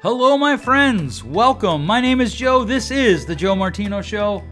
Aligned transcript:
Hello, 0.00 0.38
my 0.38 0.56
friends. 0.56 1.24
Welcome. 1.24 1.84
My 1.84 2.00
name 2.00 2.20
is 2.20 2.32
Joe. 2.32 2.62
This 2.62 2.92
is 2.92 3.26
The 3.26 3.34
Joe 3.34 3.56
Martino 3.56 4.00
Show. 4.00 4.44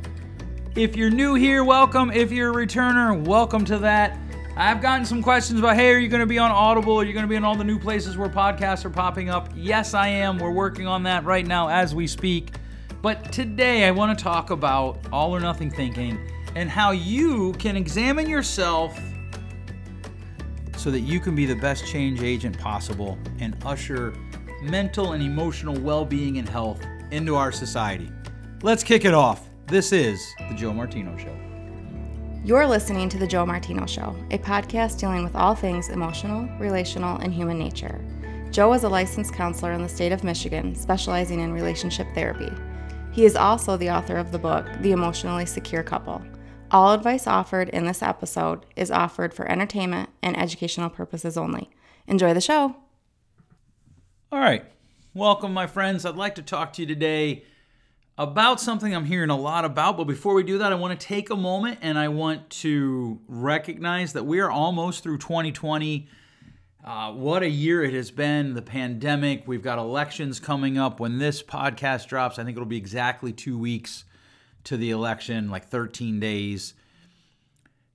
If 0.75 0.97
you're 0.97 1.09
new 1.09 1.35
here, 1.35 1.63
welcome. 1.63 2.11
If 2.11 2.33
you're 2.33 2.51
a 2.51 2.67
returner, 2.67 3.25
welcome 3.25 3.65
to 3.67 3.79
that. 3.79 4.19
I've 4.57 4.83
gotten 4.83 5.07
some 5.07 5.23
questions 5.23 5.61
about 5.61 5.77
hey, 5.77 5.93
are 5.93 5.99
you 5.99 6.09
going 6.09 6.19
to 6.19 6.27
be 6.27 6.41
on 6.41 6.51
Audible? 6.51 6.97
Are 6.97 7.05
you 7.05 7.13
going 7.13 7.23
to 7.23 7.29
be 7.29 7.37
in 7.37 7.45
all 7.45 7.55
the 7.55 7.63
new 7.63 7.79
places 7.79 8.17
where 8.17 8.29
podcasts 8.29 8.85
are 8.85 8.91
popping 8.91 9.31
up? 9.31 9.49
Yes, 9.55 9.95
I 9.95 10.09
am. 10.09 10.37
We're 10.39 10.51
working 10.51 10.89
on 10.89 11.05
that 11.05 11.23
right 11.23 11.47
now 11.47 11.69
as 11.69 11.95
we 11.95 12.09
speak. 12.09 12.57
But 13.01 13.31
today 13.31 13.85
I 13.85 13.93
want 13.93 14.19
to 14.19 14.21
talk 14.21 14.51
about 14.51 14.99
all 15.13 15.31
or 15.31 15.39
nothing 15.39 15.71
thinking 15.71 16.19
and 16.57 16.69
how 16.69 16.91
you 16.91 17.53
can 17.53 17.77
examine 17.77 18.29
yourself 18.29 18.99
so 20.77 20.91
that 20.91 21.03
you 21.03 21.21
can 21.21 21.37
be 21.37 21.47
the 21.47 21.55
best 21.55 21.87
change 21.87 22.21
agent 22.21 22.59
possible 22.59 23.17
and 23.39 23.57
usher 23.65 24.13
mental 24.63 25.13
and 25.13 25.23
emotional 25.23 25.79
well 25.81 26.05
being 26.05 26.39
and 26.39 26.49
health 26.49 26.81
into 27.11 27.37
our 27.37 27.53
society. 27.53 28.11
Let's 28.63 28.83
kick 28.83 29.05
it 29.05 29.15
off. 29.15 29.49
This 29.67 29.93
is 29.93 30.35
The 30.49 30.55
Joe 30.55 30.73
Martino 30.73 31.17
Show. 31.17 31.37
You're 32.45 32.67
listening 32.67 33.09
to 33.09 33.19
The 33.19 33.27
Joe 33.27 33.45
Martino 33.45 33.87
Show, 33.87 34.17
a 34.31 34.39
podcast 34.39 34.99
dealing 34.99 35.25
with 35.25 35.35
all 35.35 35.55
things 35.55 35.89
emotional, 35.89 36.49
relational, 36.59 37.19
and 37.19 37.35
human 37.35 37.59
nature. 37.59 38.01
Joe 38.51 38.73
is 38.73 38.85
a 38.85 38.89
licensed 38.89 39.35
counselor 39.35 39.73
in 39.73 39.83
the 39.83 39.89
state 39.89 40.13
of 40.13 40.25
Michigan, 40.25 40.75
specializing 40.75 41.41
in 41.41 41.53
relationship 41.53 42.07
therapy. 42.15 42.51
He 43.13 43.25
is 43.25 43.37
also 43.37 43.77
the 43.77 43.91
author 43.91 44.17
of 44.17 44.31
the 44.31 44.39
book, 44.39 44.67
The 44.81 44.93
Emotionally 44.93 45.47
Secure 45.47 45.83
Couple. 45.83 46.23
All 46.71 46.93
advice 46.93 47.27
offered 47.27 47.69
in 47.71 47.87
this 47.87 48.03
episode 48.03 48.65
is 48.77 48.91
offered 48.91 49.35
for 49.35 49.51
entertainment 49.51 50.11
and 50.23 50.37
educational 50.37 50.91
purposes 50.91 51.37
only. 51.37 51.71
Enjoy 52.07 52.33
the 52.33 52.41
show. 52.41 52.77
All 54.33 54.41
right. 54.41 54.65
Welcome, 55.15 55.55
my 55.55 55.69
friends. 55.69 56.05
I'd 56.05 56.17
like 56.17 56.35
to 56.35 56.43
talk 56.43 56.73
to 56.73 56.83
you 56.83 56.87
today 56.87 57.45
about 58.19 58.61
something 58.61 58.93
I'm 58.93 59.05
hearing 59.05 59.31
a 59.31 59.37
lot 59.37 59.65
about. 59.65 59.97
But 59.97 60.09
before 60.09 60.35
we 60.35 60.43
do 60.43 60.59
that, 60.59 60.73
I 60.73 60.75
want 60.75 60.99
to 60.99 61.07
take 61.07 61.31
a 61.31 61.37
moment 61.37 61.79
and 61.81 61.97
I 61.97 62.09
want 62.09 62.51
to 62.51 63.21
recognize 63.29 64.15
that 64.15 64.27
we 64.27 64.41
are 64.41 64.51
almost 64.51 65.05
through 65.05 65.19
2020. 65.19 66.09
Uh, 66.85 67.13
what 67.13 67.45
a 67.45 67.49
year 67.49 67.85
it 67.85 67.95
has 67.95 68.11
been. 68.11 68.55
The 68.55 68.63
pandemic, 68.63 69.45
we've 69.47 69.63
got 69.63 69.79
elections 69.79 70.41
coming 70.41 70.77
up. 70.77 70.99
When 70.99 71.19
this 71.19 71.41
podcast 71.41 72.09
drops, 72.09 72.37
I 72.37 72.43
think 72.43 72.57
it'll 72.57 72.67
be 72.67 72.77
exactly 72.77 73.33
two 73.33 73.57
weeks 73.57 74.07
to 74.65 74.77
the 74.77 74.91
election, 74.91 75.53
like 75.53 75.69
13 75.69 76.19
days. 76.19 76.75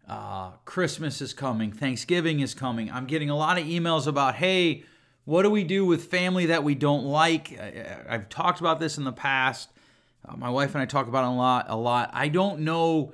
Uh, 0.07 0.51
Christmas 0.63 1.21
is 1.21 1.33
coming, 1.33 1.73
Thanksgiving 1.73 2.39
is 2.39 2.53
coming. 2.53 2.89
I'm 2.89 3.05
getting 3.05 3.29
a 3.29 3.35
lot 3.35 3.57
of 3.57 3.65
emails 3.65 4.07
about, 4.07 4.35
hey, 4.35 4.85
what 5.25 5.43
do 5.43 5.49
we 5.49 5.63
do 5.63 5.85
with 5.85 6.05
family 6.05 6.47
that 6.47 6.63
we 6.63 6.75
don't 6.75 7.05
like? 7.05 7.59
I, 7.59 8.13
have 8.13 8.29
talked 8.29 8.59
about 8.59 8.79
this 8.79 8.97
in 8.97 9.03
the 9.03 9.11
past. 9.11 9.69
Uh, 10.27 10.35
my 10.35 10.49
wife 10.49 10.73
and 10.73 10.81
I 10.81 10.85
talk 10.85 11.07
about 11.07 11.23
it 11.23 11.33
a 11.33 11.37
lot. 11.37 11.65
A 11.69 11.75
lot. 11.75 12.11
I 12.13 12.27
don't 12.27 12.61
know 12.61 13.13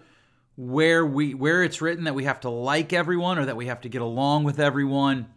where 0.55 1.05
we 1.05 1.33
where 1.33 1.63
it's 1.63 1.81
written 1.81 2.05
that 2.05 2.15
we 2.15 2.23
have 2.23 2.39
to 2.41 2.49
like 2.49 2.91
everyone 2.91 3.37
or 3.37 3.45
that 3.45 3.55
we 3.55 3.67
have 3.67 3.81
to 3.81 3.89
get 3.89 4.01
along 4.01 4.43
with 4.43 4.59
everyone. 4.59 5.27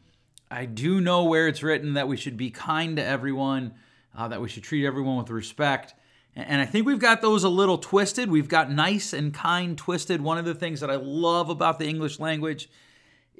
I 0.50 0.64
do 0.64 1.00
know 1.00 1.24
where 1.24 1.46
it's 1.46 1.62
written 1.62 1.94
that 1.94 2.08
we 2.08 2.16
should 2.16 2.36
be 2.36 2.50
kind 2.50 2.96
to 2.96 3.04
everyone, 3.04 3.74
uh, 4.16 4.28
that 4.28 4.40
we 4.40 4.48
should 4.48 4.64
treat 4.64 4.86
everyone 4.86 5.16
with 5.16 5.30
respect. 5.30 5.94
And, 6.34 6.48
and 6.48 6.60
I 6.60 6.66
think 6.66 6.86
we've 6.86 6.98
got 6.98 7.20
those 7.20 7.44
a 7.44 7.48
little 7.48 7.78
twisted. 7.78 8.30
We've 8.30 8.48
got 8.48 8.70
nice 8.70 9.12
and 9.12 9.34
kind 9.34 9.76
twisted. 9.76 10.20
One 10.20 10.38
of 10.38 10.44
the 10.44 10.54
things 10.54 10.80
that 10.80 10.90
I 10.90 10.96
love 10.96 11.50
about 11.50 11.78
the 11.78 11.86
English 11.86 12.18
language 12.18 12.68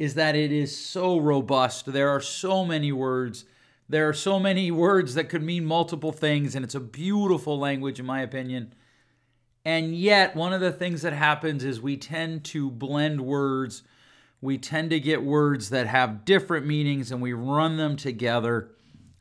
is 0.00 0.14
that 0.14 0.34
it 0.34 0.50
is 0.50 0.74
so 0.74 1.18
robust. 1.18 1.92
There 1.92 2.08
are 2.08 2.22
so 2.22 2.64
many 2.64 2.90
words. 2.90 3.44
There 3.86 4.08
are 4.08 4.14
so 4.14 4.40
many 4.40 4.70
words 4.86 5.12
that 5.12 5.28
could 5.28 5.42
mean 5.42 5.66
multiple 5.66 6.10
things, 6.10 6.54
and 6.54 6.64
it's 6.64 6.74
a 6.74 6.80
beautiful 6.80 7.58
language, 7.58 8.00
in 8.00 8.06
my 8.06 8.22
opinion. 8.22 8.72
And 9.62 9.94
yet, 9.94 10.34
one 10.34 10.54
of 10.54 10.62
the 10.62 10.72
things 10.72 11.02
that 11.02 11.12
happens 11.12 11.64
is 11.64 11.82
we 11.82 11.98
tend 11.98 12.44
to 12.44 12.70
blend 12.70 13.20
words. 13.20 13.82
We 14.40 14.56
tend 14.56 14.88
to 14.88 15.00
get 15.00 15.22
words 15.22 15.68
that 15.68 15.86
have 15.86 16.24
different 16.24 16.66
meanings 16.66 17.12
and 17.12 17.20
we 17.20 17.34
run 17.34 17.76
them 17.76 17.96
together. 17.96 18.70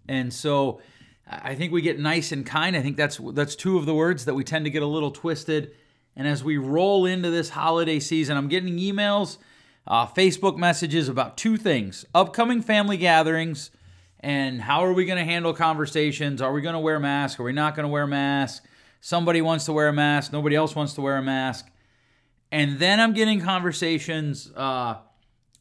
And 0.08 0.34
so 0.34 0.80
I 1.28 1.56
think 1.56 1.74
we 1.74 1.82
get 1.82 2.00
nice 2.00 2.32
and 2.32 2.46
kind. 2.46 2.78
I 2.78 2.82
think 2.82 2.96
that's 2.96 3.20
that's 3.34 3.58
two 3.58 3.78
of 3.78 3.86
the 3.86 3.94
words 3.94 4.24
that 4.24 4.34
we 4.34 4.46
tend 4.46 4.64
to 4.64 4.72
get 4.72 4.82
a 4.82 4.88
little 4.88 5.12
twisted. 5.12 5.76
And 6.16 6.26
as 6.26 6.42
we 6.42 6.56
roll 6.56 7.06
into 7.06 7.30
this 7.30 7.50
holiday 7.50 8.00
season, 8.00 8.38
I'm 8.38 8.48
getting 8.48 8.78
emails 8.78 9.40
uh, 9.88 10.08
Facebook 10.08 10.58
messages 10.58 11.10
about 11.10 11.38
two 11.38 11.58
things 11.58 12.06
upcoming 12.14 12.62
family 12.62 12.98
gatherings 12.98 13.72
and 14.20 14.62
how 14.62 14.84
are 14.86 14.94
we 14.94 15.06
going 15.06 15.18
to 15.18 15.26
handle 15.26 15.54
conversations? 15.54 16.42
Are 16.42 16.52
we 16.52 16.62
going 16.62 16.74
to 16.74 16.80
wear 16.80 17.00
masks? 17.00 17.40
Are 17.40 17.44
we 17.44 17.54
not 17.54 17.76
going 17.76 17.86
to 17.86 17.90
wear 17.90 18.06
masks? 18.06 18.66
Somebody 19.02 19.42
wants 19.42 19.66
to 19.66 19.74
wear 19.74 19.88
a 19.88 19.94
mask, 19.94 20.34
nobody 20.34 20.56
else 20.56 20.76
wants 20.76 20.94
to 20.94 21.02
wear 21.02 21.18
a 21.18 21.22
mask. 21.22 21.70
And 22.52 22.80
then 22.80 23.00
I'm 23.00 23.14
getting 23.14 23.40
conversations 23.40 24.52
uh, 24.56 24.98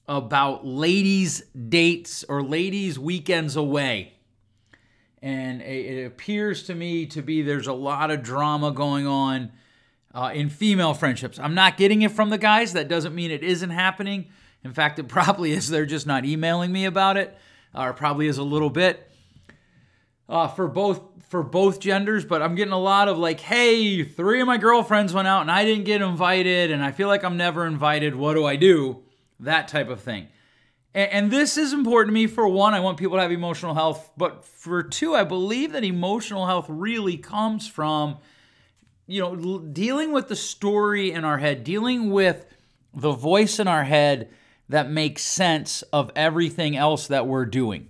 about 0.08 0.66
ladies' 0.66 1.42
dates 1.52 2.24
or 2.28 2.42
ladies' 2.42 2.98
weekends 2.98 3.56
away. 3.56 4.14
And 5.20 5.60
it 5.62 6.06
appears 6.06 6.64
to 6.64 6.74
me 6.74 7.06
to 7.06 7.22
be 7.22 7.42
there's 7.42 7.66
a 7.66 7.72
lot 7.72 8.10
of 8.10 8.22
drama 8.22 8.72
going 8.72 9.06
on 9.06 9.52
uh, 10.14 10.30
in 10.34 10.48
female 10.48 10.94
friendships. 10.94 11.38
I'm 11.38 11.54
not 11.54 11.76
getting 11.76 12.02
it 12.02 12.12
from 12.12 12.30
the 12.30 12.38
guys. 12.38 12.72
That 12.72 12.88
doesn't 12.88 13.14
mean 13.14 13.30
it 13.30 13.42
isn't 13.42 13.70
happening. 13.70 14.26
In 14.64 14.72
fact, 14.72 14.98
it 14.98 15.08
probably 15.08 15.52
is. 15.52 15.68
They're 15.68 15.86
just 15.86 16.06
not 16.06 16.24
emailing 16.24 16.72
me 16.72 16.84
about 16.84 17.16
it, 17.16 17.36
or 17.74 17.92
probably 17.92 18.26
is 18.26 18.38
a 18.38 18.42
little 18.42 18.70
bit 18.70 19.10
uh, 20.28 20.48
for 20.48 20.68
both 20.68 21.02
for 21.28 21.42
both 21.42 21.78
genders. 21.78 22.24
But 22.24 22.42
I'm 22.42 22.54
getting 22.54 22.72
a 22.72 22.78
lot 22.78 23.08
of 23.08 23.18
like, 23.18 23.40
"Hey, 23.40 24.02
three 24.04 24.40
of 24.40 24.46
my 24.46 24.58
girlfriends 24.58 25.12
went 25.12 25.28
out 25.28 25.42
and 25.42 25.50
I 25.50 25.64
didn't 25.64 25.84
get 25.84 26.02
invited, 26.02 26.70
and 26.70 26.82
I 26.82 26.92
feel 26.92 27.08
like 27.08 27.24
I'm 27.24 27.36
never 27.36 27.66
invited. 27.66 28.14
What 28.14 28.34
do 28.34 28.44
I 28.44 28.56
do?" 28.56 29.02
That 29.40 29.68
type 29.68 29.88
of 29.88 30.00
thing. 30.00 30.28
And, 30.94 31.10
and 31.12 31.30
this 31.30 31.56
is 31.56 31.72
important 31.72 32.08
to 32.08 32.14
me. 32.14 32.26
For 32.26 32.48
one, 32.48 32.74
I 32.74 32.80
want 32.80 32.98
people 32.98 33.16
to 33.16 33.22
have 33.22 33.30
emotional 33.30 33.74
health, 33.74 34.10
but 34.16 34.44
for 34.44 34.82
two, 34.82 35.14
I 35.14 35.24
believe 35.24 35.72
that 35.72 35.84
emotional 35.84 36.46
health 36.46 36.66
really 36.68 37.16
comes 37.16 37.68
from 37.68 38.18
you 39.08 39.20
know, 39.22 39.58
dealing 39.58 40.12
with 40.12 40.28
the 40.28 40.36
story 40.36 41.10
in 41.10 41.24
our 41.24 41.38
head, 41.38 41.64
dealing 41.64 42.10
with 42.10 42.46
the 42.94 43.12
voice 43.12 43.58
in 43.58 43.66
our 43.66 43.84
head 43.84 44.28
that 44.68 44.90
makes 44.90 45.22
sense 45.22 45.82
of 45.92 46.12
everything 46.14 46.76
else 46.76 47.08
that 47.08 47.26
we're 47.26 47.46
doing. 47.46 47.88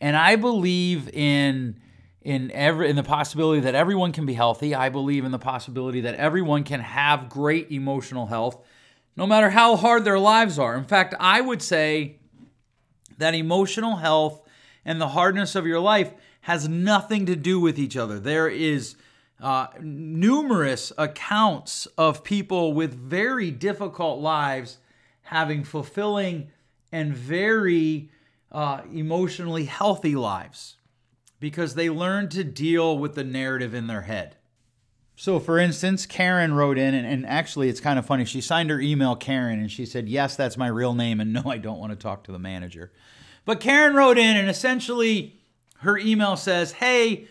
And 0.00 0.16
I 0.16 0.36
believe 0.36 1.08
in 1.08 1.80
in 2.22 2.50
every 2.50 2.90
in 2.90 2.96
the 2.96 3.04
possibility 3.04 3.60
that 3.60 3.76
everyone 3.76 4.12
can 4.12 4.26
be 4.26 4.34
healthy. 4.34 4.74
I 4.74 4.88
believe 4.88 5.24
in 5.24 5.30
the 5.30 5.38
possibility 5.38 6.02
that 6.02 6.16
everyone 6.16 6.64
can 6.64 6.80
have 6.80 7.28
great 7.28 7.70
emotional 7.70 8.26
health 8.26 8.62
no 9.16 9.26
matter 9.26 9.50
how 9.50 9.74
hard 9.74 10.04
their 10.04 10.18
lives 10.18 10.60
are. 10.60 10.76
In 10.76 10.84
fact, 10.84 11.12
I 11.18 11.40
would 11.40 11.60
say 11.60 12.18
that 13.18 13.34
emotional 13.34 13.96
health 13.96 14.40
and 14.84 15.00
the 15.00 15.08
hardness 15.08 15.56
of 15.56 15.66
your 15.66 15.80
life 15.80 16.12
has 16.42 16.68
nothing 16.68 17.26
to 17.26 17.34
do 17.34 17.58
with 17.58 17.80
each 17.80 17.96
other. 17.96 18.20
There 18.20 18.48
is 18.48 18.94
uh, 19.40 19.68
numerous 19.80 20.92
accounts 20.98 21.86
of 21.96 22.24
people 22.24 22.72
with 22.72 22.94
very 22.94 23.50
difficult 23.50 24.20
lives 24.20 24.78
having 25.22 25.62
fulfilling 25.62 26.48
and 26.90 27.14
very 27.14 28.10
uh, 28.50 28.80
emotionally 28.92 29.64
healthy 29.64 30.16
lives 30.16 30.76
because 31.38 31.74
they 31.74 31.90
learned 31.90 32.30
to 32.32 32.42
deal 32.42 32.98
with 32.98 33.14
the 33.14 33.24
narrative 33.24 33.74
in 33.74 33.86
their 33.86 34.02
head. 34.02 34.36
So, 35.14 35.40
for 35.40 35.58
instance, 35.58 36.06
Karen 36.06 36.54
wrote 36.54 36.78
in, 36.78 36.94
and, 36.94 37.06
and, 37.06 37.26
actually, 37.26 37.68
it's 37.68 37.80
kind 37.80 37.98
of 37.98 38.06
funny. 38.06 38.24
She 38.24 38.40
signed 38.40 38.70
her 38.70 38.80
email 38.80 39.16
Karen, 39.16 39.58
and 39.58 39.70
she 39.70 39.84
said, 39.84 40.08
Yes, 40.08 40.36
that's 40.36 40.56
my 40.56 40.68
real 40.68 40.94
name, 40.94 41.20
and 41.20 41.32
no, 41.32 41.42
I 41.46 41.58
don't 41.58 41.80
want 41.80 41.90
to 41.90 41.96
talk 41.96 42.22
to 42.24 42.32
the 42.32 42.38
manager. 42.38 42.92
But 43.44 43.58
Karen 43.58 43.96
wrote 43.96 44.16
in, 44.16 44.36
and 44.36 44.48
essentially, 44.48 45.40
her 45.80 45.98
email 45.98 46.36
says, 46.36 46.72
Hey, 46.72 47.26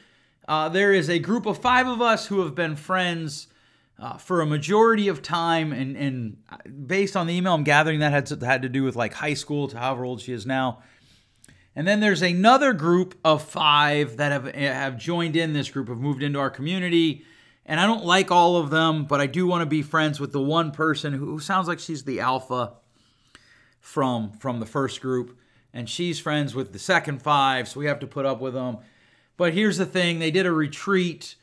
uh, 0.48 0.70
there 0.70 0.94
is 0.94 1.10
a 1.10 1.20
group 1.20 1.46
of 1.46 1.58
five 1.58 1.88
of 1.88 2.02
us 2.02 2.28
who 2.28 2.42
have 2.42 2.56
been 2.56 2.76
friends 2.76 3.48
uh, 4.00 4.18
for 4.18 4.42
a 4.42 4.46
majority 4.46 5.08
of 5.08 5.22
time, 5.22 5.74
and, 5.74 5.98
and 5.98 6.88
based 6.88 7.16
on 7.16 7.28
the 7.28 7.34
email 7.34 7.54
I'm 7.54 7.64
gathering, 7.64 8.00
that 8.00 8.12
had 8.12 8.28
to, 8.28 8.46
had 8.46 8.62
to 8.62 8.70
do 8.70 8.84
with 8.84 8.96
like 8.96 9.14
high 9.14 9.34
school 9.34 9.68
to 9.70 9.78
however 9.78 10.06
old 10.06 10.22
she 10.22 10.34
is 10.34 10.46
now. 10.46 10.84
And 11.76 11.88
then 11.88 12.00
there's 12.00 12.22
another 12.22 12.74
group 12.74 13.16
of 13.24 13.44
five 13.44 14.18
that 14.18 14.32
have 14.32 14.54
have 14.56 14.98
joined 14.98 15.36
in 15.36 15.54
this 15.54 15.70
group, 15.70 15.90
have 15.90 16.00
moved 16.00 16.24
into 16.24 16.40
our 16.40 16.50
community. 16.50 17.24
And 17.66 17.80
I 17.80 17.86
don't 17.86 18.06
like 18.06 18.32
all 18.32 18.56
of 18.56 18.70
them, 18.70 19.06
but 19.06 19.20
I 19.20 19.28
do 19.28 19.46
want 19.46 19.62
to 19.62 19.66
be 19.66 19.82
friends 19.82 20.20
with 20.20 20.32
the 20.32 20.42
one 20.42 20.72
person 20.72 21.14
who 21.14 21.40
sounds 21.40 21.68
like 21.68 21.80
she's 21.80 22.04
the 22.04 22.20
alpha 22.22 22.74
from 23.80 24.32
from 24.32 24.60
the 24.60 24.66
first 24.66 25.02
group, 25.02 25.38
and 25.74 25.90
she's 25.90 26.20
friends 26.20 26.56
with 26.56 26.72
the 26.72 26.80
second 26.80 27.22
five, 27.22 27.68
so 27.68 27.80
we 27.80 27.86
have 27.88 28.00
to 28.00 28.08
put 28.08 28.26
up 28.26 28.40
with 28.40 28.54
them. 28.54 28.78
But 29.38 29.54
here's 29.54 29.78
the 29.78 29.86
thing 29.86 30.20
they 30.20 30.32
did 30.32 30.46
a 30.46 30.52
retreat 30.52 31.36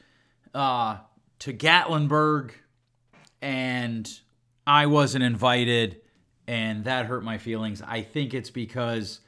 uh, 0.52 0.99
to 1.41 1.52
Gatlinburg, 1.52 2.50
and 3.41 4.11
I 4.67 4.87
wasn't 4.87 5.25
invited, 5.25 6.00
and 6.46 6.85
that 6.85 7.06
hurt 7.06 7.23
my 7.23 7.38
feelings. 7.38 7.81
I 7.82 8.02
think 8.02 8.35
it's 8.35 8.50
because 8.50 9.20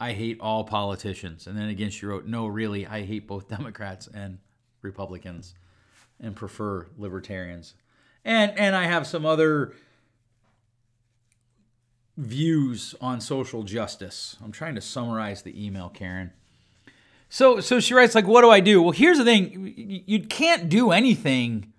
I 0.00 0.12
hate 0.12 0.40
all 0.40 0.64
politicians. 0.64 1.46
And 1.46 1.58
then 1.58 1.68
again, 1.68 1.90
she 1.90 2.06
wrote, 2.06 2.26
No, 2.26 2.46
really, 2.46 2.86
I 2.86 3.04
hate 3.04 3.26
both 3.26 3.48
Democrats 3.56 4.08
and 4.12 4.38
Republicans 4.82 5.54
and 6.18 6.34
prefer 6.34 6.86
libertarians. 6.96 7.74
And, 8.24 8.58
and 8.58 8.74
I 8.74 8.84
have 8.84 9.06
some 9.06 9.26
other 9.26 9.74
views 12.16 12.94
on 13.00 13.20
social 13.20 13.62
justice. 13.62 14.36
I'm 14.42 14.52
trying 14.52 14.74
to 14.74 14.80
summarize 14.80 15.42
the 15.42 15.64
email, 15.64 15.90
Karen. 15.90 16.32
So, 17.28 17.60
so 17.60 17.80
she 17.80 17.94
writes 17.94 18.14
like, 18.14 18.26
"What 18.26 18.42
do 18.42 18.50
I 18.50 18.60
do?" 18.60 18.82
Well, 18.82 18.92
here's 18.92 19.18
the 19.18 19.24
thing: 19.24 20.02
you 20.06 20.20
can't 20.20 20.68
do 20.68 20.92
anything 20.92 21.72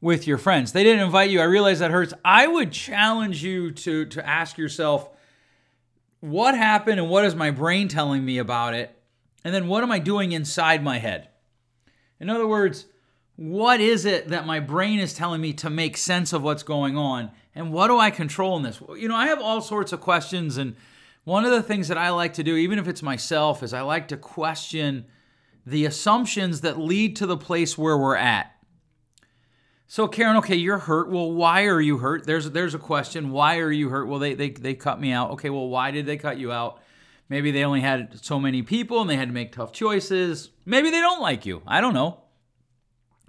with 0.00 0.26
your 0.26 0.38
friends. 0.38 0.72
They 0.72 0.84
didn't 0.84 1.04
invite 1.04 1.30
you. 1.30 1.40
I 1.40 1.44
realize 1.44 1.80
that 1.80 1.90
hurts. 1.90 2.14
I 2.24 2.46
would 2.46 2.72
challenge 2.72 3.42
you 3.42 3.72
to 3.72 4.06
to 4.06 4.26
ask 4.26 4.56
yourself, 4.56 5.10
what 6.20 6.56
happened 6.56 7.00
and 7.00 7.08
what 7.08 7.24
is 7.24 7.34
my 7.34 7.50
brain 7.50 7.88
telling 7.88 8.24
me 8.24 8.38
about 8.38 8.74
it? 8.74 8.94
And 9.44 9.54
then 9.54 9.68
what 9.68 9.82
am 9.82 9.92
I 9.92 9.98
doing 9.98 10.32
inside 10.32 10.82
my 10.82 10.98
head? 10.98 11.28
In 12.20 12.28
other 12.28 12.46
words, 12.46 12.86
what 13.36 13.80
is 13.80 14.04
it 14.04 14.28
that 14.28 14.46
my 14.46 14.58
brain 14.58 14.98
is 14.98 15.14
telling 15.14 15.40
me 15.40 15.52
to 15.54 15.70
make 15.70 15.96
sense 15.96 16.32
of 16.32 16.42
what's 16.42 16.64
going 16.64 16.96
on? 16.96 17.30
And 17.54 17.72
what 17.72 17.88
do 17.88 17.98
I 17.98 18.10
control 18.10 18.56
in 18.56 18.64
this? 18.64 18.80
You 18.96 19.08
know, 19.08 19.16
I 19.16 19.28
have 19.28 19.40
all 19.40 19.60
sorts 19.60 19.92
of 19.92 20.00
questions. 20.00 20.56
And 20.56 20.74
one 21.28 21.44
of 21.44 21.50
the 21.50 21.62
things 21.62 21.88
that 21.88 21.98
I 21.98 22.08
like 22.08 22.32
to 22.34 22.42
do, 22.42 22.56
even 22.56 22.78
if 22.78 22.88
it's 22.88 23.02
myself, 23.02 23.62
is 23.62 23.74
I 23.74 23.82
like 23.82 24.08
to 24.08 24.16
question 24.16 25.04
the 25.66 25.84
assumptions 25.84 26.62
that 26.62 26.78
lead 26.78 27.16
to 27.16 27.26
the 27.26 27.36
place 27.36 27.76
where 27.76 27.98
we're 27.98 28.16
at. 28.16 28.50
So 29.86 30.08
Karen, 30.08 30.36
okay, 30.38 30.56
you're 30.56 30.78
hurt. 30.78 31.10
Well, 31.10 31.30
why 31.30 31.66
are 31.66 31.82
you 31.82 31.98
hurt? 31.98 32.24
There's 32.24 32.50
there's 32.50 32.74
a 32.74 32.78
question. 32.78 33.30
Why 33.30 33.58
are 33.58 33.70
you 33.70 33.90
hurt? 33.90 34.08
Well, 34.08 34.18
they 34.18 34.32
they 34.32 34.50
they 34.50 34.72
cut 34.72 34.98
me 34.98 35.12
out. 35.12 35.32
Okay, 35.32 35.50
well, 35.50 35.68
why 35.68 35.90
did 35.90 36.06
they 36.06 36.16
cut 36.16 36.38
you 36.38 36.50
out? 36.50 36.80
Maybe 37.28 37.50
they 37.50 37.62
only 37.62 37.82
had 37.82 38.24
so 38.24 38.40
many 38.40 38.62
people 38.62 39.02
and 39.02 39.10
they 39.10 39.16
had 39.16 39.28
to 39.28 39.34
make 39.34 39.52
tough 39.52 39.70
choices. 39.70 40.48
Maybe 40.64 40.90
they 40.90 41.02
don't 41.02 41.20
like 41.20 41.44
you. 41.44 41.60
I 41.66 41.82
don't 41.82 41.92
know. 41.92 42.22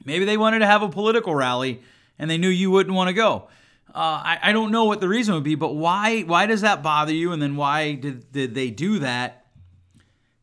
Maybe 0.06 0.24
they 0.24 0.38
wanted 0.38 0.60
to 0.60 0.66
have 0.66 0.84
a 0.84 0.90
political 0.90 1.36
rally 1.36 1.82
and 2.18 2.32
they 2.32 2.38
knew 2.38 2.48
you 2.48 2.72
wouldn't 2.72 2.96
want 2.96 3.10
to 3.10 3.14
go. 3.14 3.50
Uh, 3.94 4.22
I, 4.24 4.40
I 4.44 4.52
don't 4.52 4.72
know 4.72 4.86
what 4.86 5.02
the 5.02 5.10
reason 5.10 5.34
would 5.34 5.44
be, 5.44 5.56
but 5.56 5.76
why 5.76 6.22
why 6.22 6.46
does 6.46 6.62
that 6.62 6.84
bother 6.84 7.14
you? 7.14 7.32
And 7.32 7.42
then 7.42 7.56
why 7.56 7.96
did, 7.96 8.32
did 8.32 8.56
they 8.56 8.70
do 8.70 9.00
that? 9.00 9.46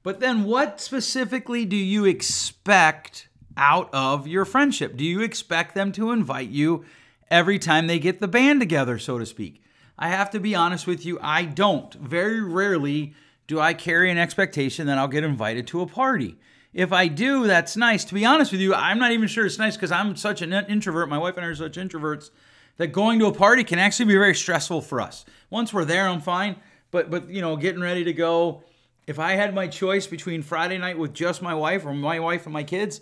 But 0.02 0.20
then 0.20 0.44
what 0.44 0.80
specifically 0.80 1.64
do 1.64 1.76
you 1.76 2.04
expect 2.04 3.28
out 3.56 3.88
of 3.92 4.26
your 4.26 4.44
friendship? 4.44 4.96
Do 4.96 5.04
you 5.04 5.20
expect 5.20 5.74
them 5.74 5.92
to 5.92 6.10
invite 6.10 6.48
you 6.48 6.84
every 7.30 7.58
time 7.58 7.86
they 7.86 7.98
get 7.98 8.20
the 8.20 8.28
band 8.28 8.60
together, 8.60 8.98
so 8.98 9.18
to 9.18 9.26
speak? 9.26 9.62
I 9.98 10.08
have 10.08 10.30
to 10.30 10.40
be 10.40 10.54
honest 10.54 10.86
with 10.86 11.06
you, 11.06 11.18
I 11.22 11.44
don't. 11.44 11.92
Very 11.94 12.40
rarely 12.40 13.14
do 13.46 13.60
I 13.60 13.74
carry 13.74 14.10
an 14.10 14.18
expectation 14.18 14.86
that 14.86 14.98
I'll 14.98 15.08
get 15.08 15.24
invited 15.24 15.66
to 15.68 15.80
a 15.80 15.86
party. 15.86 16.36
If 16.74 16.92
I 16.92 17.08
do, 17.08 17.46
that's 17.46 17.76
nice. 17.76 18.04
To 18.04 18.14
be 18.14 18.24
honest 18.26 18.52
with 18.52 18.60
you, 18.60 18.74
I'm 18.74 18.98
not 18.98 19.12
even 19.12 19.28
sure 19.28 19.46
it's 19.46 19.58
nice 19.58 19.76
because 19.76 19.90
I'm 19.90 20.14
such 20.14 20.42
an 20.42 20.52
introvert. 20.52 21.08
My 21.08 21.16
wife 21.16 21.36
and 21.36 21.46
I 21.46 21.48
are 21.48 21.54
such 21.54 21.76
introverts 21.78 22.30
that 22.76 22.88
going 22.88 23.18
to 23.18 23.26
a 23.26 23.32
party 23.32 23.64
can 23.64 23.78
actually 23.78 24.06
be 24.06 24.14
very 24.14 24.34
stressful 24.34 24.82
for 24.82 25.00
us. 25.00 25.24
Once 25.50 25.72
we're 25.72 25.84
there, 25.84 26.08
I'm 26.08 26.20
fine. 26.20 26.56
But 26.90 27.10
but 27.10 27.28
you 27.28 27.40
know, 27.40 27.56
getting 27.56 27.80
ready 27.80 28.04
to 28.04 28.12
go. 28.12 28.62
If 29.06 29.20
I 29.20 29.32
had 29.32 29.54
my 29.54 29.68
choice 29.68 30.06
between 30.08 30.42
Friday 30.42 30.78
night 30.78 30.98
with 30.98 31.14
just 31.14 31.40
my 31.40 31.54
wife 31.54 31.86
or 31.86 31.94
my 31.94 32.18
wife 32.18 32.44
and 32.44 32.52
my 32.52 32.64
kids, 32.64 33.00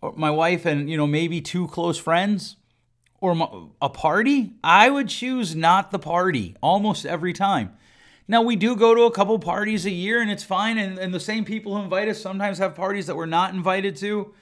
or 0.00 0.14
my 0.16 0.30
wife 0.30 0.64
and 0.64 0.88
you 0.88 0.96
know 0.96 1.06
maybe 1.06 1.40
two 1.40 1.66
close 1.68 1.98
friends, 1.98 2.56
or 3.20 3.72
a 3.80 3.88
party, 3.88 4.52
I 4.62 4.90
would 4.90 5.08
choose 5.08 5.56
not 5.56 5.90
the 5.90 5.98
party 5.98 6.56
almost 6.60 7.06
every 7.06 7.32
time. 7.32 7.76
Now, 8.26 8.40
we 8.42 8.56
do 8.56 8.74
go 8.74 8.94
to 8.94 9.02
a 9.02 9.10
couple 9.10 9.38
parties 9.38 9.84
a 9.84 9.90
year 9.90 10.20
and 10.20 10.30
it's 10.30 10.44
fine. 10.44 10.78
And, 10.78 10.98
and 10.98 11.12
the 11.12 11.20
same 11.20 11.44
people 11.44 11.76
who 11.76 11.82
invite 11.82 12.08
us 12.08 12.20
sometimes 12.20 12.58
have 12.58 12.74
parties 12.74 13.06
that 13.06 13.16
we're 13.16 13.26
not 13.26 13.54
invited 13.54 13.96
to. 13.96 14.34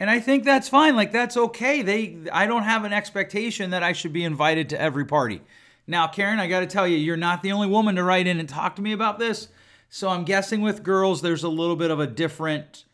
And 0.00 0.08
I 0.08 0.18
think 0.18 0.44
that's 0.44 0.68
fine. 0.68 0.96
Like, 0.96 1.12
that's 1.12 1.36
okay. 1.36 1.82
They, 1.82 2.16
I 2.32 2.46
don't 2.46 2.62
have 2.62 2.84
an 2.84 2.92
expectation 2.94 3.70
that 3.70 3.82
I 3.82 3.92
should 3.92 4.14
be 4.14 4.24
invited 4.24 4.70
to 4.70 4.80
every 4.80 5.04
party. 5.04 5.42
Now, 5.86 6.06
Karen, 6.06 6.40
I 6.40 6.48
got 6.48 6.60
to 6.60 6.66
tell 6.66 6.88
you, 6.88 6.96
you're 6.96 7.18
not 7.18 7.42
the 7.42 7.52
only 7.52 7.68
woman 7.68 7.96
to 7.96 8.02
write 8.02 8.26
in 8.26 8.40
and 8.40 8.48
talk 8.48 8.76
to 8.76 8.82
me 8.82 8.92
about 8.92 9.18
this. 9.18 9.48
So 9.90 10.08
I'm 10.08 10.24
guessing 10.24 10.62
with 10.62 10.82
girls, 10.82 11.20
there's 11.20 11.44
a 11.44 11.50
little 11.50 11.76
bit 11.76 11.90
of 11.90 12.00
a 12.00 12.06
different 12.06 12.86